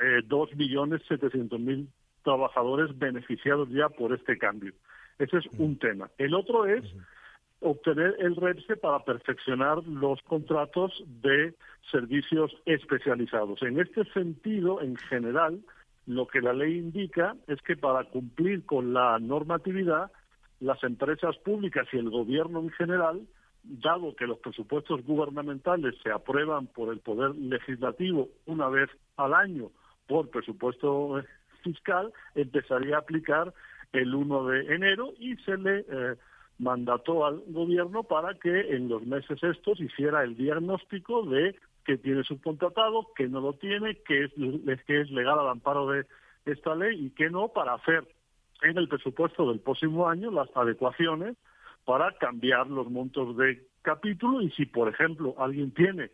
[0.00, 1.86] eh, 2.700.000
[2.22, 4.72] trabajadores beneficiados ya por este cambio.
[5.18, 6.10] Ese es un tema.
[6.18, 6.84] El otro es
[7.60, 11.54] obtener el REPSE para perfeccionar los contratos de
[11.90, 13.62] servicios especializados.
[13.62, 15.60] En este sentido, en general,
[16.06, 20.10] lo que la ley indica es que para cumplir con la normatividad,
[20.60, 23.20] las empresas públicas y el gobierno en general,
[23.62, 29.70] dado que los presupuestos gubernamentales se aprueban por el Poder Legislativo una vez al año
[30.10, 31.22] por presupuesto
[31.62, 33.54] fiscal, empezaría a aplicar
[33.92, 36.16] el 1 de enero y se le eh,
[36.58, 42.24] mandató al gobierno para que en los meses estos hiciera el diagnóstico de que tiene
[42.24, 44.32] subcontratado, que no lo tiene, que es,
[44.84, 46.06] que es legal al amparo de
[46.44, 48.04] esta ley y que no, para hacer
[48.62, 51.36] en el presupuesto del próximo año las adecuaciones
[51.84, 56.10] para cambiar los montos de capítulo y si, por ejemplo, alguien tiene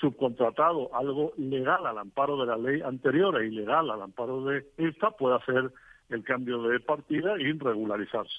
[0.00, 5.10] subcontratado algo legal al amparo de la ley anterior e ilegal al amparo de esta,
[5.12, 5.72] puede hacer
[6.08, 8.34] el cambio de partida y regularizarse.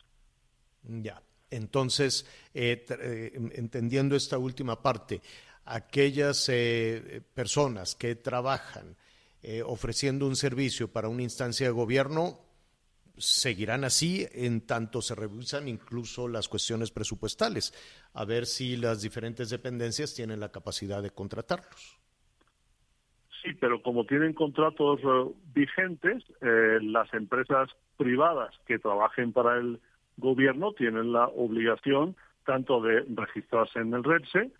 [0.83, 1.21] Ya.
[1.49, 5.21] Entonces, eh, eh, entendiendo esta última parte,
[5.65, 8.95] aquellas eh, personas que trabajan
[9.67, 12.39] ofreciendo un servicio para una instancia de gobierno
[13.17, 17.73] seguirán así en tanto se revisan incluso las cuestiones presupuestales,
[18.13, 21.99] a ver si las diferentes dependencias tienen la capacidad de contratarlos.
[23.41, 29.80] Sí, pero como tienen contratos uh, vigentes, eh, las empresas privadas que trabajen para el
[30.17, 34.51] gobierno tienen la obligación tanto de registrarse en el REPSE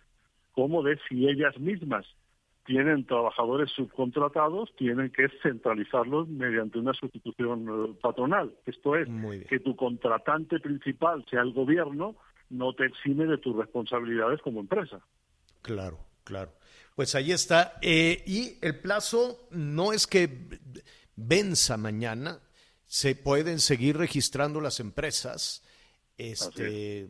[0.52, 2.06] como de si ellas mismas
[2.66, 8.54] tienen trabajadores subcontratados, tienen que centralizarlos mediante una sustitución uh, patronal.
[8.66, 9.08] Esto es,
[9.48, 12.16] que tu contratante principal sea el gobierno,
[12.50, 15.00] no te exime de tus responsabilidades como empresa.
[15.62, 16.52] Claro, claro.
[16.94, 17.78] Pues ahí está.
[17.82, 20.28] Eh, y el plazo no es que
[21.14, 22.40] venza mañana,
[22.86, 25.62] se pueden seguir registrando las empresas
[26.18, 27.08] este,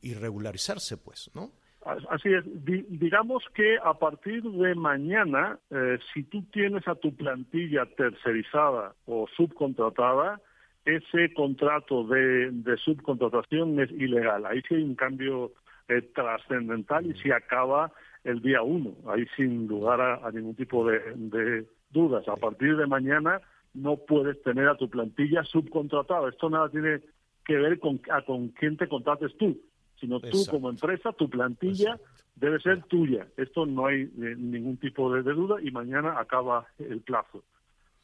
[0.00, 1.52] y regularizarse, pues, ¿no?
[1.84, 2.44] Así es.
[2.64, 8.94] Di- digamos que a partir de mañana, eh, si tú tienes a tu plantilla tercerizada
[9.06, 10.40] o subcontratada,
[10.84, 14.46] ese contrato de, subcontratación es ilegal.
[14.46, 15.52] Ahí sí hay un cambio
[15.88, 17.92] eh, trascendental y si acaba
[18.24, 18.94] el día uno.
[19.06, 22.26] Ahí sin lugar a, ningún tipo de, dudas.
[22.28, 23.40] A partir de mañana
[23.74, 26.28] no puedes tener a tu plantilla subcontratada.
[26.28, 27.00] Esto nada tiene
[27.44, 29.58] que ver con, con quién te contrates tú,
[30.04, 31.98] sino tú como empresa, tu plantilla
[32.36, 33.26] debe ser tuya.
[33.38, 37.42] Esto no hay eh, ningún tipo de, duda y mañana acaba el plazo.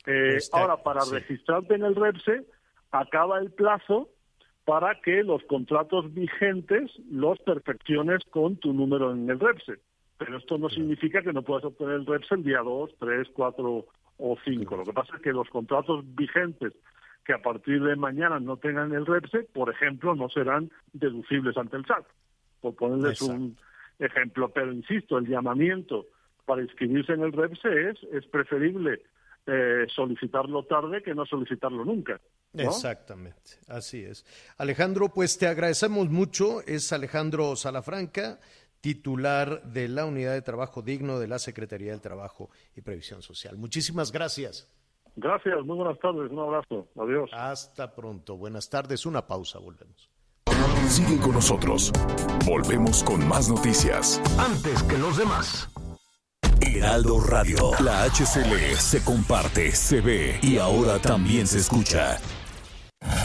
[0.07, 2.47] Eh, ahora, para registrarte en el REPSE,
[2.91, 4.09] acaba el plazo
[4.65, 9.75] para que los contratos vigentes los perfecciones con tu número en el REPSE.
[10.17, 13.87] Pero esto no significa que no puedas obtener el REPSE el día 2, 3, 4
[14.19, 14.77] o 5.
[14.77, 16.73] Lo que pasa es que los contratos vigentes
[17.31, 21.77] que a partir de mañana no tengan el REPSE, por ejemplo, no serán deducibles ante
[21.77, 22.05] el SAT.
[22.61, 23.57] Por ponerles un
[24.01, 24.49] ejemplo.
[24.49, 26.07] Pero insisto, el llamamiento
[26.45, 29.03] para inscribirse en el REPSE es, es preferible
[29.47, 32.21] eh, solicitarlo tarde que no solicitarlo nunca.
[32.53, 34.27] Exactamente, así es.
[34.59, 36.63] Alejandro, pues te agradecemos mucho.
[36.67, 38.41] Es Alejandro Salafranca,
[38.81, 43.57] titular de la Unidad de Trabajo Digno de la Secretaría del Trabajo y Previsión Social.
[43.57, 44.69] Muchísimas gracias.
[45.17, 47.31] Gracias, muy buenas tardes, un abrazo, adiós.
[47.33, 50.11] Hasta pronto, buenas tardes, una pausa, volvemos.
[50.89, 51.93] Sigue con nosotros,
[52.47, 54.21] volvemos con más noticias.
[54.39, 55.69] Antes que los demás.
[56.61, 57.71] Heraldo Radio.
[57.83, 62.19] La HCL se comparte, se ve y ahora también se escucha.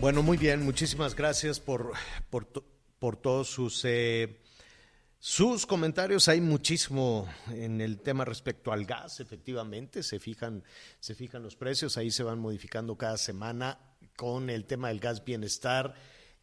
[0.00, 1.92] Bueno, muy bien, muchísimas gracias por,
[2.30, 2.48] por,
[2.98, 4.40] por todos sus, eh,
[5.20, 6.26] sus comentarios.
[6.26, 10.64] Hay muchísimo en el tema respecto al gas, efectivamente, se fijan,
[10.98, 13.78] se fijan los precios, ahí se van modificando cada semana
[14.16, 15.94] con el tema del gas bienestar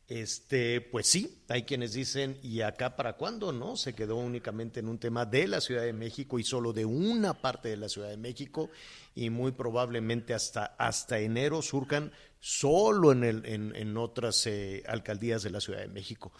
[0.09, 3.53] este, pues sí, hay quienes dicen, ¿y acá para cuándo?
[3.53, 6.83] No, se quedó únicamente en un tema de la Ciudad de México y solo de
[6.83, 8.71] una parte de la Ciudad de México
[9.13, 15.51] y muy probablemente hasta, hasta enero surcan solo en, el, en, otras eh, alcaldías de
[15.51, 16.31] la Ciudad de México.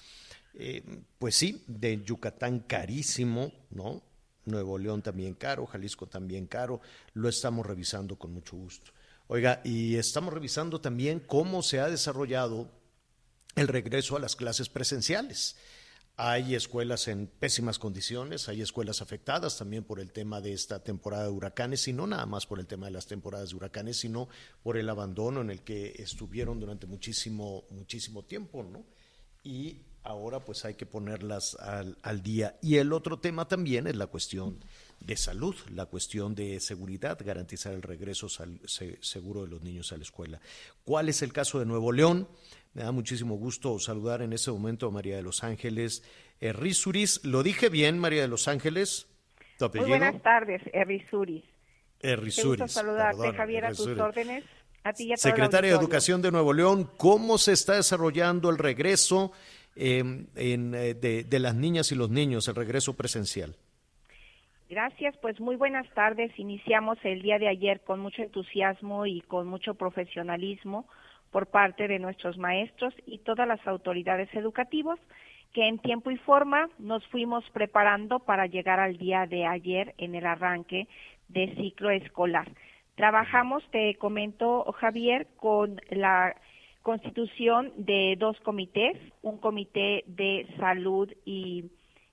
[0.56, 0.84] Eh,
[1.20, 4.02] pues sí, de Yucatán carísimo, ¿no?
[4.46, 6.82] Nuevo León también caro, Jalisco también caro,
[7.14, 8.92] lo estamos revisando con mucho gusto.
[9.28, 12.79] Oiga, y estamos revisando también cómo se ha desarrollado
[13.60, 15.56] el regreso a las clases presenciales.
[16.16, 21.24] Hay escuelas en pésimas condiciones, hay escuelas afectadas también por el tema de esta temporada
[21.24, 24.28] de huracanes, y no nada más por el tema de las temporadas de huracanes, sino
[24.62, 28.84] por el abandono en el que estuvieron durante muchísimo, muchísimo tiempo, ¿no?
[29.44, 32.58] Y ahora pues hay que ponerlas al, al día.
[32.62, 34.60] Y el otro tema también es la cuestión
[35.00, 38.28] de salud, la cuestión de seguridad, garantizar el regreso
[39.02, 40.42] seguro de los niños a la escuela.
[40.84, 42.28] ¿Cuál es el caso de Nuevo León?
[42.74, 46.04] Me da muchísimo gusto saludar en este momento a María de los Ángeles
[46.40, 47.26] Errizuris.
[47.26, 49.08] ¿Lo dije bien, María de los Ángeles?
[49.74, 51.44] Muy buenas tardes, Errizuris.
[52.00, 52.62] Errizuris.
[52.62, 54.46] Qué saludarte, Javier, a tus órdenes.
[54.84, 58.58] A ti y a Secretaria de Educación de Nuevo León, ¿cómo se está desarrollando el
[58.58, 59.34] regreso
[59.76, 63.58] em, eh, de, de las niñas y los niños, el regreso presencial?
[64.70, 66.32] Gracias, pues muy buenas tardes.
[66.38, 70.88] Iniciamos el día de ayer con mucho entusiasmo y con mucho profesionalismo
[71.32, 75.00] por parte de nuestros maestros y todas las autoridades educativas
[75.54, 80.16] que en tiempo y forma nos fuimos preparando para llegar al día de ayer en
[80.16, 80.88] el arranque
[81.28, 82.48] de ciclo escolar.
[82.96, 86.36] Trabajamos, te comento, Javier, con la
[86.82, 91.66] constitución de dos comités, un comité de salud y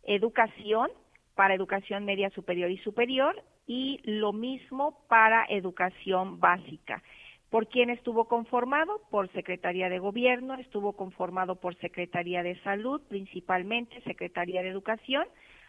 [0.05, 0.91] educación
[1.35, 7.03] para educación media superior y superior y lo mismo para educación básica.
[7.51, 9.01] ¿Por quién estuvo conformado?
[9.11, 15.27] Por Secretaría de Gobierno, estuvo conformado por Secretaría de Salud, principalmente Secretaría de Educación,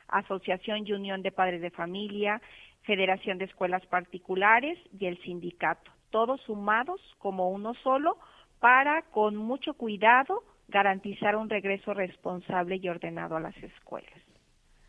[0.07, 2.41] Asociación y Unión de Padres de Familia,
[2.84, 8.17] Federación de Escuelas Particulares y el sindicato, todos sumados como uno solo
[8.59, 14.19] para, con mucho cuidado, garantizar un regreso responsable y ordenado a las escuelas.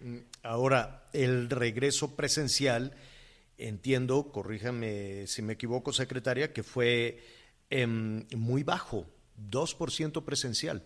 [0.00, 2.92] Mm, ahora, el regreso presencial,
[3.58, 7.18] entiendo, corríjame si me equivoco, secretaria, que fue
[7.70, 9.06] em, muy bajo,
[9.50, 10.82] 2% presencial.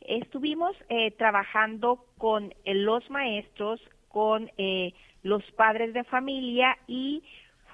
[0.00, 7.22] Estuvimos eh, trabajando con eh, los maestros, con eh, los padres de familia y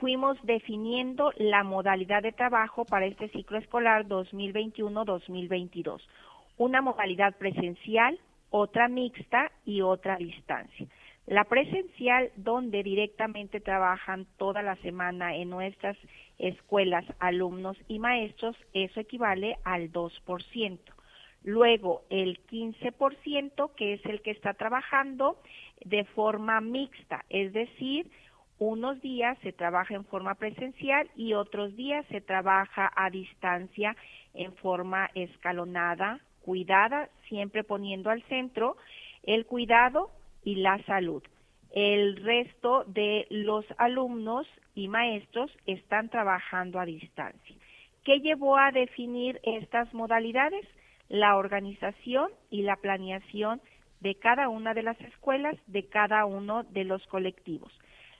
[0.00, 6.00] fuimos definiendo la modalidad de trabajo para este ciclo escolar 2021-2022.
[6.56, 8.18] Una modalidad presencial,
[8.50, 10.86] otra mixta y otra a distancia.
[11.26, 15.96] La presencial, donde directamente trabajan toda la semana en nuestras
[16.38, 20.78] escuelas alumnos y maestros, eso equivale al 2%.
[21.44, 25.38] Luego, el 15%, que es el que está trabajando
[25.84, 28.10] de forma mixta, es decir,
[28.58, 33.96] unos días se trabaja en forma presencial y otros días se trabaja a distancia
[34.32, 38.76] en forma escalonada, cuidada, siempre poniendo al centro
[39.22, 40.10] el cuidado
[40.44, 41.22] y la salud.
[41.72, 47.56] El resto de los alumnos y maestros están trabajando a distancia.
[48.04, 50.66] ¿Qué llevó a definir estas modalidades?
[51.08, 53.60] la organización y la planeación
[54.00, 57.72] de cada una de las escuelas, de cada uno de los colectivos.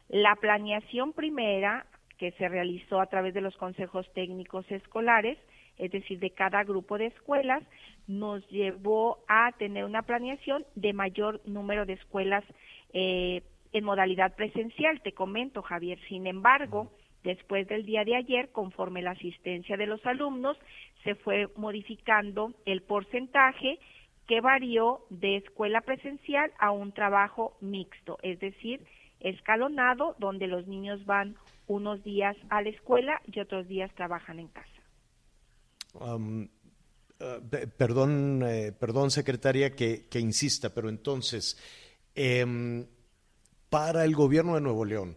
[0.08, 1.86] La planeación primera,
[2.18, 5.38] que se realizó a través de los consejos técnicos escolares,
[5.78, 7.62] es decir, de cada grupo de escuelas,
[8.06, 12.44] nos llevó a tener una planeación de mayor número de escuelas
[12.92, 15.00] eh, en modalidad presencial.
[15.02, 15.98] Te comento, Javier.
[16.08, 20.56] Sin embargo, después del día de ayer, conforme la asistencia de los alumnos,
[21.02, 23.78] se fue modificando el porcentaje
[24.26, 28.80] que varió de escuela presencial a un trabajo mixto, es decir,
[29.20, 34.48] escalonado, donde los niños van unos días a la escuela y otros días trabajan en
[34.48, 34.73] casa.
[35.94, 36.46] Uh,
[37.76, 41.56] perdón, eh, perdón, secretaria, que, insista, pero entonces,
[42.14, 42.86] em,
[43.70, 45.16] para el gobierno de Nuevo León,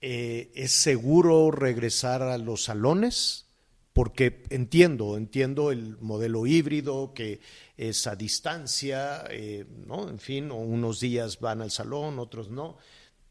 [0.00, 3.50] eh, ¿es seguro regresar a los salones?
[3.92, 7.40] porque entiendo, entiendo el modelo híbrido que
[7.76, 10.08] es a distancia, eh, ¿no?
[10.08, 12.76] En fin, unos días van al salón, otros no,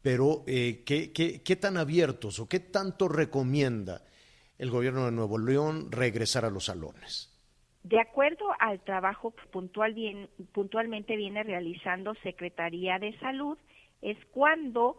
[0.02, 4.04] pero eh, ¿qué, qué, tan abiertos o qué tanto recomienda
[4.60, 7.34] el gobierno de Nuevo León regresar a los salones?
[7.82, 9.94] De acuerdo al trabajo que puntual
[10.52, 13.56] puntualmente viene realizando Secretaría de Salud,
[14.02, 14.98] es cuando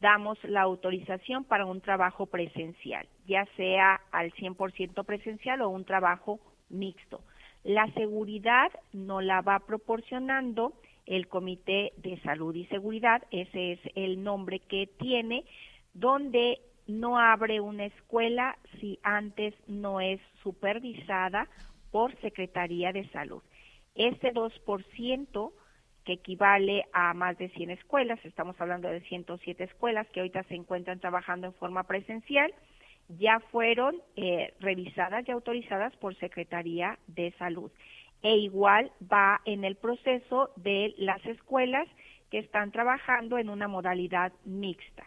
[0.00, 6.40] damos la autorización para un trabajo presencial, ya sea al 100% presencial o un trabajo
[6.70, 7.20] mixto.
[7.62, 10.72] La seguridad no la va proporcionando
[11.04, 15.44] el Comité de Salud y Seguridad, ese es el nombre que tiene,
[15.92, 21.48] donde no abre una escuela si antes no es supervisada
[21.90, 23.42] por Secretaría de Salud.
[23.94, 25.52] Ese 2%
[26.04, 30.54] que equivale a más de 100 escuelas, estamos hablando de 107 escuelas que ahorita se
[30.54, 32.52] encuentran trabajando en forma presencial,
[33.08, 37.70] ya fueron eh, revisadas y autorizadas por Secretaría de Salud.
[38.22, 41.86] E igual va en el proceso de las escuelas
[42.30, 45.04] que están trabajando en una modalidad mixta,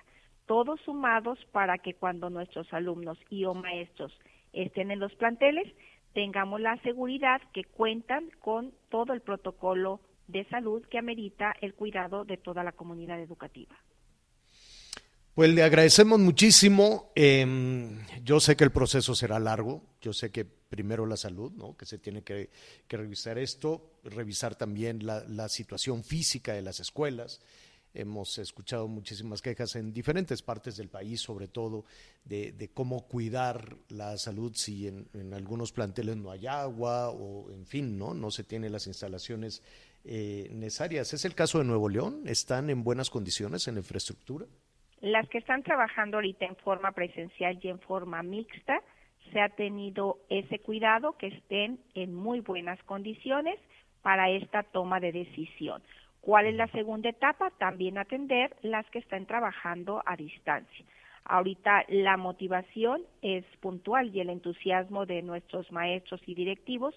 [0.47, 4.11] todos sumados para que cuando nuestros alumnos y o maestros
[4.53, 5.67] estén en los planteles,
[6.13, 12.25] tengamos la seguridad que cuentan con todo el protocolo de salud que amerita el cuidado
[12.25, 13.75] de toda la comunidad educativa.
[15.37, 17.11] Pues le agradecemos muchísimo.
[17.13, 19.83] Em, yo sé que el proceso será largo.
[20.01, 21.77] Yo sé que primero la salud, ¿no?
[21.77, 22.49] que se tiene que,
[22.89, 27.39] revisar esto, revisar también la, situación física de las escuelas.
[27.93, 31.85] Hemos escuchado muchísimas quejas en diferentes partes del país, sobre todo
[32.25, 37.97] de, cómo cuidar la salud si en, algunos planteles no hay agua o, en fin,
[37.97, 39.63] no, no se tienen las instalaciones
[40.03, 41.13] eh, necesarias.
[41.13, 42.23] ¿Es el caso de Nuevo León?
[42.25, 44.45] ¿Están en buenas condiciones en infraestructura?
[45.01, 48.81] Las que están trabajando ahorita en forma presencial y en forma mixta,
[49.31, 53.59] se ha tenido ese cuidado que estén en muy buenas condiciones
[54.01, 55.81] para esta toma de decisión.
[56.27, 57.51] ¿Cuál es la segunda etapa?
[57.51, 60.85] También atender las que están trabajando a distancia.
[61.23, 66.93] Ahorita la motivación es puntual y el entusiasmo de nuestros maestros y directivos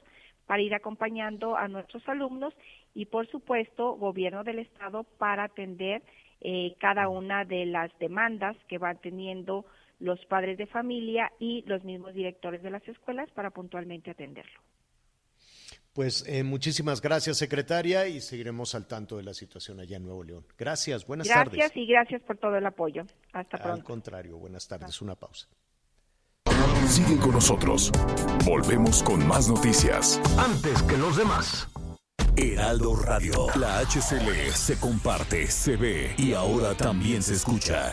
[0.46, 2.52] para ir acompañando a nuestros alumnos
[2.92, 6.02] y, por supuesto, gobierno del Estado para atender
[6.40, 9.64] eh, cada una de las demandas que van teniendo
[10.00, 14.60] los padres de familia y los mismos directores de las escuelas para puntualmente atenderlo.
[16.00, 20.24] Pues eh, muchísimas gracias, secretaria, y seguiremos al tanto de la situación allá en Nuevo
[20.24, 20.46] León.
[20.56, 21.52] Gracias, buenas tardes.
[21.52, 23.04] Gracias y gracias por todo el apoyo.
[23.34, 23.74] Hasta pronto.
[23.74, 25.02] Al contrario, buenas tardes.
[25.02, 25.46] Una pausa.
[26.88, 27.92] Sigue con nosotros.
[28.46, 30.18] Volvemos con más noticias.
[30.38, 31.68] Antes que los demás.
[32.34, 37.92] Heraldo Radio, la HCL se comparte, se ve y ahora también se escucha.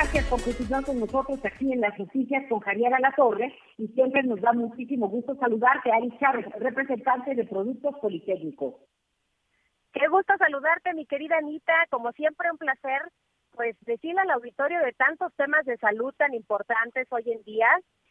[0.00, 4.40] Gracias por continuar con nosotros aquí en las noticias con Javier Torre y siempre nos
[4.40, 8.76] da muchísimo gusto saludarte, Ari Chávez, representante de Productos Politécnicos.
[9.92, 13.10] Qué gusto saludarte, mi querida Anita, como siempre un placer,
[13.56, 17.68] pues decirle al auditorio de tantos temas de salud tan importantes hoy en día.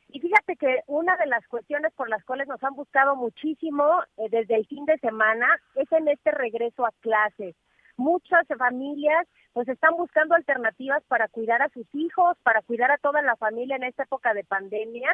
[0.09, 3.85] Y fíjate que una de las cuestiones por las cuales nos han buscado muchísimo
[4.17, 7.55] eh, desde el fin de semana es en este regreso a clases.
[7.97, 13.23] Muchas familias pues están buscando alternativas para cuidar a sus hijos, para cuidar a toda
[13.23, 15.11] la familia en esta época de pandemia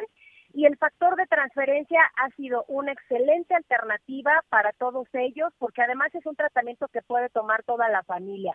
[0.52, 6.14] y el factor de transferencia ha sido una excelente alternativa para todos ellos porque además
[6.14, 8.54] es un tratamiento que puede tomar toda la familia.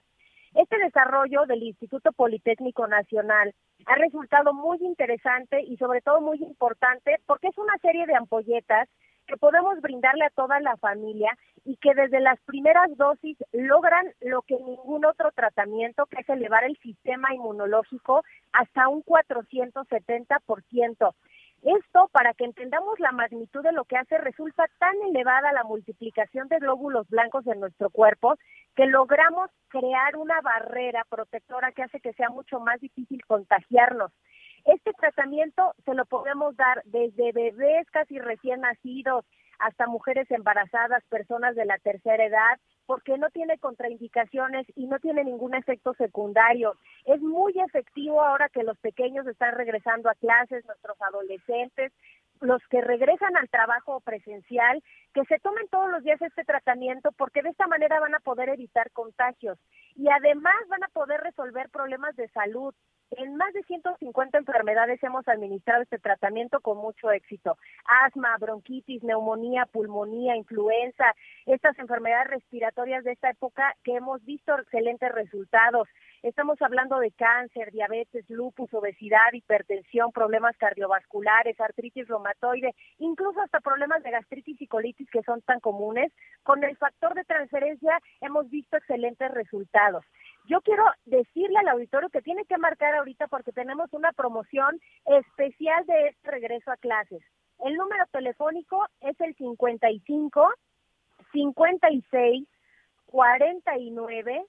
[0.53, 3.53] Este desarrollo del Instituto Politécnico Nacional
[3.85, 8.89] ha resultado muy interesante y sobre todo muy importante porque es una serie de ampolletas
[9.29, 14.41] que podemos brindarle a toda la familia y que desde las primeras dosis logran lo
[14.41, 21.13] que ningún otro tratamiento, que es elevar el sistema inmunológico hasta un 470%.
[21.61, 26.47] Esto, para que entendamos la magnitud de lo que hace, resulta tan elevada la multiplicación
[26.47, 28.35] de glóbulos blancos en nuestro cuerpo
[28.75, 34.11] que logramos crear una barrera protectora que hace que sea mucho más difícil contagiarnos.
[34.65, 39.25] Este tratamiento se lo podemos dar desde bebés casi recién nacidos
[39.59, 45.23] hasta mujeres embarazadas, personas de la tercera edad, porque no tiene contraindicaciones y no tiene
[45.23, 46.75] ningún efecto secundario.
[47.05, 51.91] Es muy efectivo ahora que los pequeños están regresando a clases, nuestros adolescentes,
[52.41, 54.81] los que regresan al trabajo presencial,
[55.13, 58.49] que se tomen todos los días este tratamiento porque de esta manera van a poder
[58.49, 59.59] evitar contagios
[59.95, 62.73] y además van a poder resolver problemas de salud.
[63.11, 67.57] En más de 150 enfermedades hemos administrado este tratamiento con mucho éxito.
[68.05, 71.15] Asma, bronquitis, neumonía, pulmonía, influenza,
[71.47, 75.87] estas enfermedades respiratorias de esta época que hemos visto excelentes resultados.
[76.21, 84.03] Estamos hablando de cáncer, diabetes, lupus, obesidad, hipertensión, problemas cardiovasculares, artritis reumatoide, incluso hasta problemas
[84.03, 86.11] de gastritis y colitis que son tan comunes.
[86.43, 90.05] Con el factor de transferencia hemos visto excelentes resultados.
[90.49, 95.85] Yo quiero decirle al auditorio que tiene que marcar ahorita porque tenemos una promoción especial
[95.85, 97.21] de este regreso a clases.
[97.59, 100.49] El número telefónico es el 55
[101.31, 102.47] 56
[103.05, 104.45] 49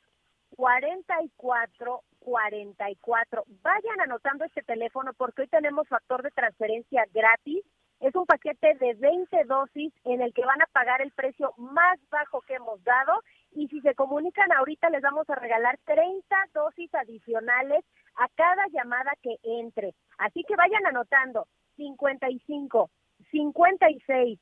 [0.57, 3.45] 44 44.
[3.63, 7.63] Vayan anotando este teléfono porque hoy tenemos factor de transferencia gratis
[8.01, 11.99] es un paquete de 20 dosis en el que van a pagar el precio más
[12.11, 13.23] bajo que hemos dado
[13.53, 17.85] y si se comunican ahorita les vamos a regalar 30 dosis adicionales
[18.17, 19.95] a cada llamada que entre.
[20.19, 21.47] Así que vayan anotando
[21.77, 22.91] 55,
[23.31, 24.39] 56,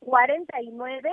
[0.00, 1.12] 49,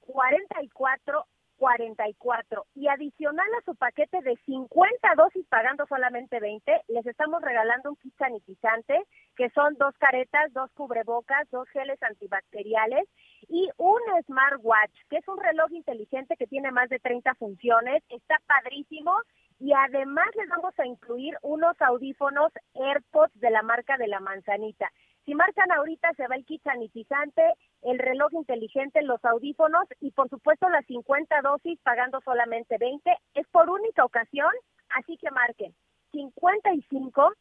[0.00, 1.26] 44
[1.62, 7.90] 44 y adicional a su paquete de 50 dosis pagando solamente 20, les estamos regalando
[7.90, 9.00] un kit sanitizante
[9.36, 13.08] que son dos caretas, dos cubrebocas, dos geles antibacteriales
[13.48, 18.36] y un smartwatch, que es un reloj inteligente que tiene más de 30 funciones, está
[18.46, 19.12] padrísimo
[19.58, 24.90] y además les vamos a incluir unos audífonos AirPods de la marca de la manzanita.
[25.24, 27.42] Si marcan ahorita se va el kit sanitizante,
[27.82, 33.16] el reloj inteligente, los audífonos y por supuesto las 50 dosis pagando solamente 20.
[33.34, 34.50] Es por única ocasión,
[34.90, 35.72] así que marquen
[36.10, 37.32] 55,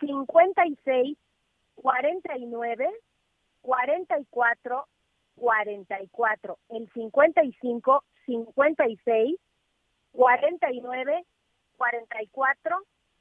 [0.00, 1.18] 56,
[1.76, 2.90] 49,
[3.62, 4.86] 44,
[5.40, 6.58] 44.
[6.68, 9.36] El 55, 56,
[10.12, 11.24] 49,
[11.76, 12.78] 44,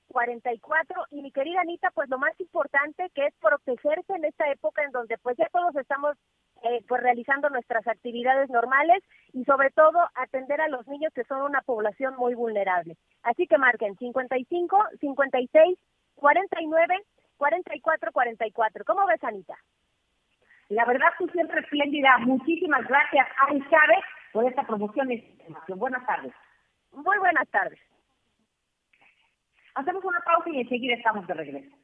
[0.10, 4.84] 44 y mi querida Anita, pues lo más importante que es protegerse en esta época
[4.84, 6.18] en donde pues ya todos estamos
[6.64, 9.02] eh, pues realizando nuestras actividades normales
[9.32, 12.98] y sobre todo atender a los niños que son una población muy vulnerable.
[13.24, 15.80] Así que marquen 55, 56,
[16.16, 16.96] 49,
[17.38, 18.86] 44, 44.
[18.86, 19.56] ¿Cómo ves, Anita?
[20.70, 22.18] La verdad, tú siempre espléndida.
[22.20, 25.80] Muchísimas gracias, Ari Chávez, por esta promoción y información.
[25.80, 26.32] Buenas tardes.
[26.92, 27.80] Muy buenas tardes.
[29.76, 31.76] Hacemos una pausa y enseguida estamos de regreso.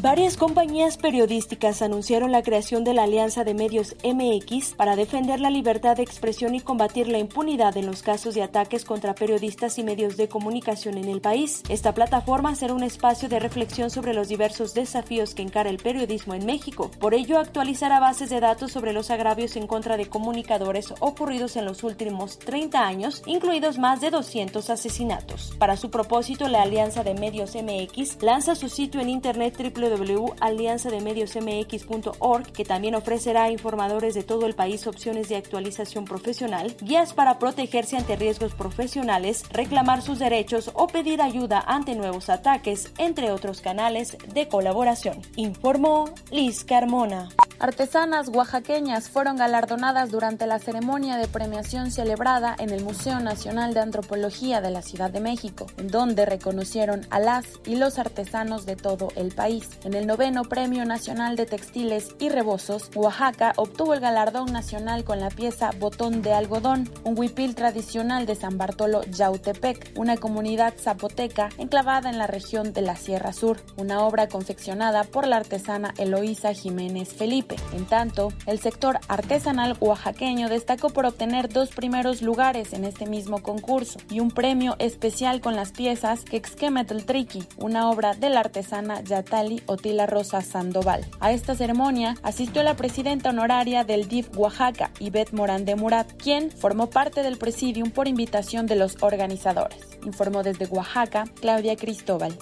[0.00, 5.50] Varias compañías periodísticas anunciaron la creación de la Alianza de Medios MX para defender la
[5.50, 9.82] libertad de expresión y combatir la impunidad en los casos de ataques contra periodistas y
[9.82, 11.64] medios de comunicación en el país.
[11.68, 16.34] Esta plataforma será un espacio de reflexión sobre los diversos desafíos que encara el periodismo
[16.34, 16.92] en México.
[17.00, 21.64] Por ello, actualizará bases de datos sobre los agravios en contra de comunicadores ocurridos en
[21.64, 25.56] los últimos 30 años, incluidos más de 200 asesinatos.
[25.58, 32.52] Para su propósito, la Alianza de Medios MX lanza su sitio en internet www www.alianzademediosmx.org,
[32.52, 37.38] que también ofrecerá a informadores de todo el país opciones de actualización profesional, guías para
[37.38, 43.60] protegerse ante riesgos profesionales, reclamar sus derechos o pedir ayuda ante nuevos ataques, entre otros
[43.60, 45.22] canales de colaboración.
[45.36, 47.28] Informó Liz Carmona.
[47.60, 53.80] Artesanas oaxaqueñas fueron galardonadas durante la ceremonia de premiación celebrada en el Museo Nacional de
[53.80, 58.76] Antropología de la Ciudad de México, en donde reconocieron a las y los artesanos de
[58.76, 59.70] todo el país.
[59.84, 65.20] En el noveno Premio Nacional de Textiles y Rebozos, Oaxaca obtuvo el galardón nacional con
[65.20, 71.50] la pieza Botón de Algodón, un huipil tradicional de San Bartolo Yautepec, una comunidad zapoteca
[71.58, 76.52] enclavada en la región de la Sierra Sur, una obra confeccionada por la artesana Eloísa
[76.52, 77.54] Jiménez Felipe.
[77.72, 83.42] En tanto, el sector artesanal oaxaqueño destacó por obtener dos primeros lugares en este mismo
[83.42, 89.02] concurso y un premio especial con las piezas Quexquemetl Triqui, una obra de la artesana
[89.02, 91.06] Yatali Otila Rosa Sandoval.
[91.20, 96.50] A esta ceremonia asistió la presidenta honoraria del DIF Oaxaca, Ivette Morán de Murat, quien
[96.50, 99.86] formó parte del presidium por invitación de los organizadores.
[100.04, 102.36] Informó desde Oaxaca Claudia Cristóbal.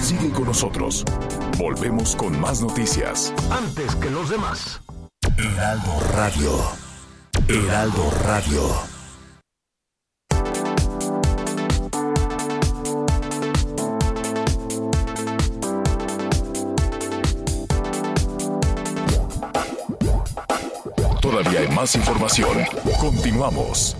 [0.00, 1.04] Sigue con nosotros.
[1.58, 3.32] Volvemos con más noticias.
[3.50, 4.80] Antes que los demás.
[5.36, 6.50] Heraldo Radio.
[7.48, 8.97] Heraldo Radio.
[21.38, 22.64] Todavía hay más información.
[22.98, 23.96] Continuamos.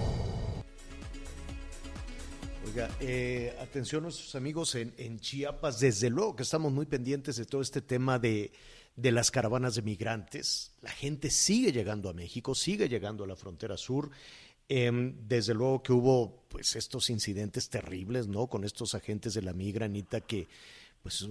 [2.99, 7.81] Eh, atención nuestros amigos en, Chiapas, desde luego que estamos muy pendientes de todo este
[7.81, 8.51] tema de,
[8.97, 10.73] las caravanas de migrantes.
[10.83, 14.11] La gente sigue llegando a México, sigue llegando a la frontera sur.
[14.69, 18.49] Em, desde luego que hubo pues estos incidentes terribles, ¿no?
[18.49, 20.49] Con estos agentes de la migranita que
[21.03, 21.27] pues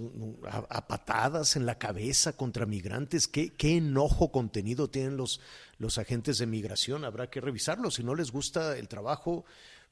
[0.48, 3.28] a, patadas en la cabeza contra migrantes.
[3.28, 5.40] ¿Qué, qué enojo contenido tienen los,
[5.78, 7.04] los agentes de migración.
[7.04, 7.90] Habrá que revisarlo.
[7.90, 9.44] Si no les gusta el trabajo,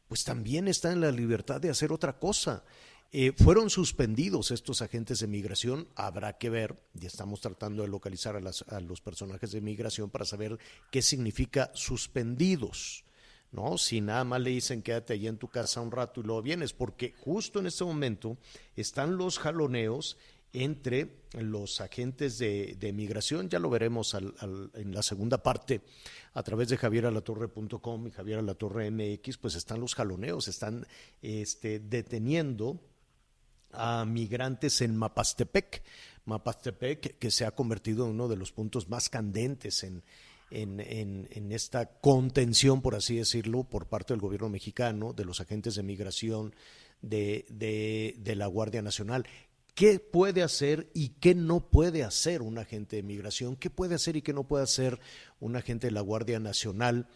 [0.09, 2.65] pues también está en la libertad de hacer otra cosa.
[3.13, 8.37] Eh, fueron suspendidos estos agentes de migración, habrá que ver, y estamos tratando de localizar
[8.37, 10.59] a, los personajes de migración para saber
[10.91, 13.06] qué significa suspendidos,
[13.53, 13.79] ¿no?
[13.79, 16.73] Si nada más le dicen quédate allí en tu casa un rato y luego vienes,
[16.73, 18.37] porque justo en este momento
[18.77, 20.17] están los jaloneos
[20.53, 25.83] entre los agentes de, migración, ya lo veremos en la segunda parte
[26.33, 30.87] a través de javieralatorre.com y Javier Alatorre MX, pues están los jaloneos, están
[31.21, 32.81] este, deteniendo
[33.73, 35.83] a migrantes en Mapastepec,
[36.25, 40.03] Mapastepec que se ha convertido en uno de los puntos más candentes en,
[40.51, 45.83] en, esta contención, por así decirlo, por parte del gobierno mexicano, de los agentes de
[45.83, 46.55] migración,
[47.03, 49.27] de, la Guardia Nacional.
[49.75, 54.17] Qué puede hacer y qué no puede hacer un agente de migración, qué puede hacer
[54.17, 54.99] y qué no puede hacer
[55.39, 57.09] un agente de la Guardia Nacional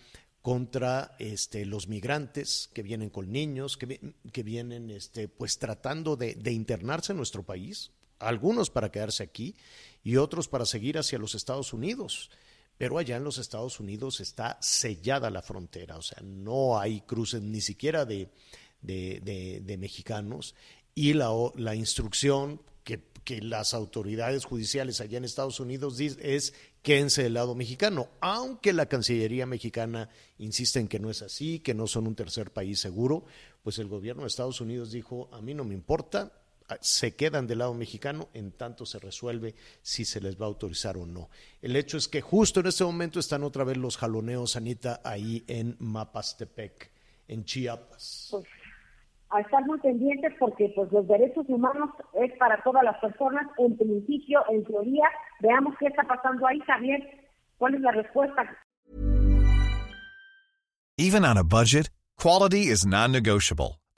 [0.43, 7.13] contra este, los migrantes que vienen con niños, que, vienen este, pues tratando de, internarse
[7.13, 9.57] en nuestro país, algunos para quedarse aquí
[10.03, 12.31] y otros para seguir hacia los Estados Unidos.
[12.81, 17.43] Pero allá en los Estados Unidos está sellada la frontera, o sea, no hay cruces
[17.43, 18.31] ni siquiera de,
[18.81, 20.55] de, de mexicanos.
[20.95, 27.23] Y la, la instrucción que, que, las autoridades judiciales allá en Estados Unidos es quédense
[27.23, 30.09] del lado mexicano, aunque la Cancillería mexicana
[30.39, 33.27] insiste en que no es así, que no son un tercer país seguro,
[33.63, 36.33] pues el gobierno de Estados Unidos dijo, a mí no me importa,
[36.81, 40.97] se quedan del lado mexicano en tanto se resuelve si se les va a autorizar
[40.97, 41.31] o no.
[41.61, 45.45] El hecho es que justo en este momento están otra vez los jaloneos, Anita, ahí
[45.47, 46.91] en Mapastepec,
[47.29, 48.29] en Chiapas.
[48.31, 48.47] Pues,
[49.31, 53.77] a estar muy pendientes porque pues los derechos humanos es para todas las personas, en
[53.77, 55.09] principio, en teoría,
[55.41, 58.43] veamos qué está pasando ahí, Javier, cuál es la respuesta.
[60.99, 63.81] Even on a budget, quality is non-negotiable.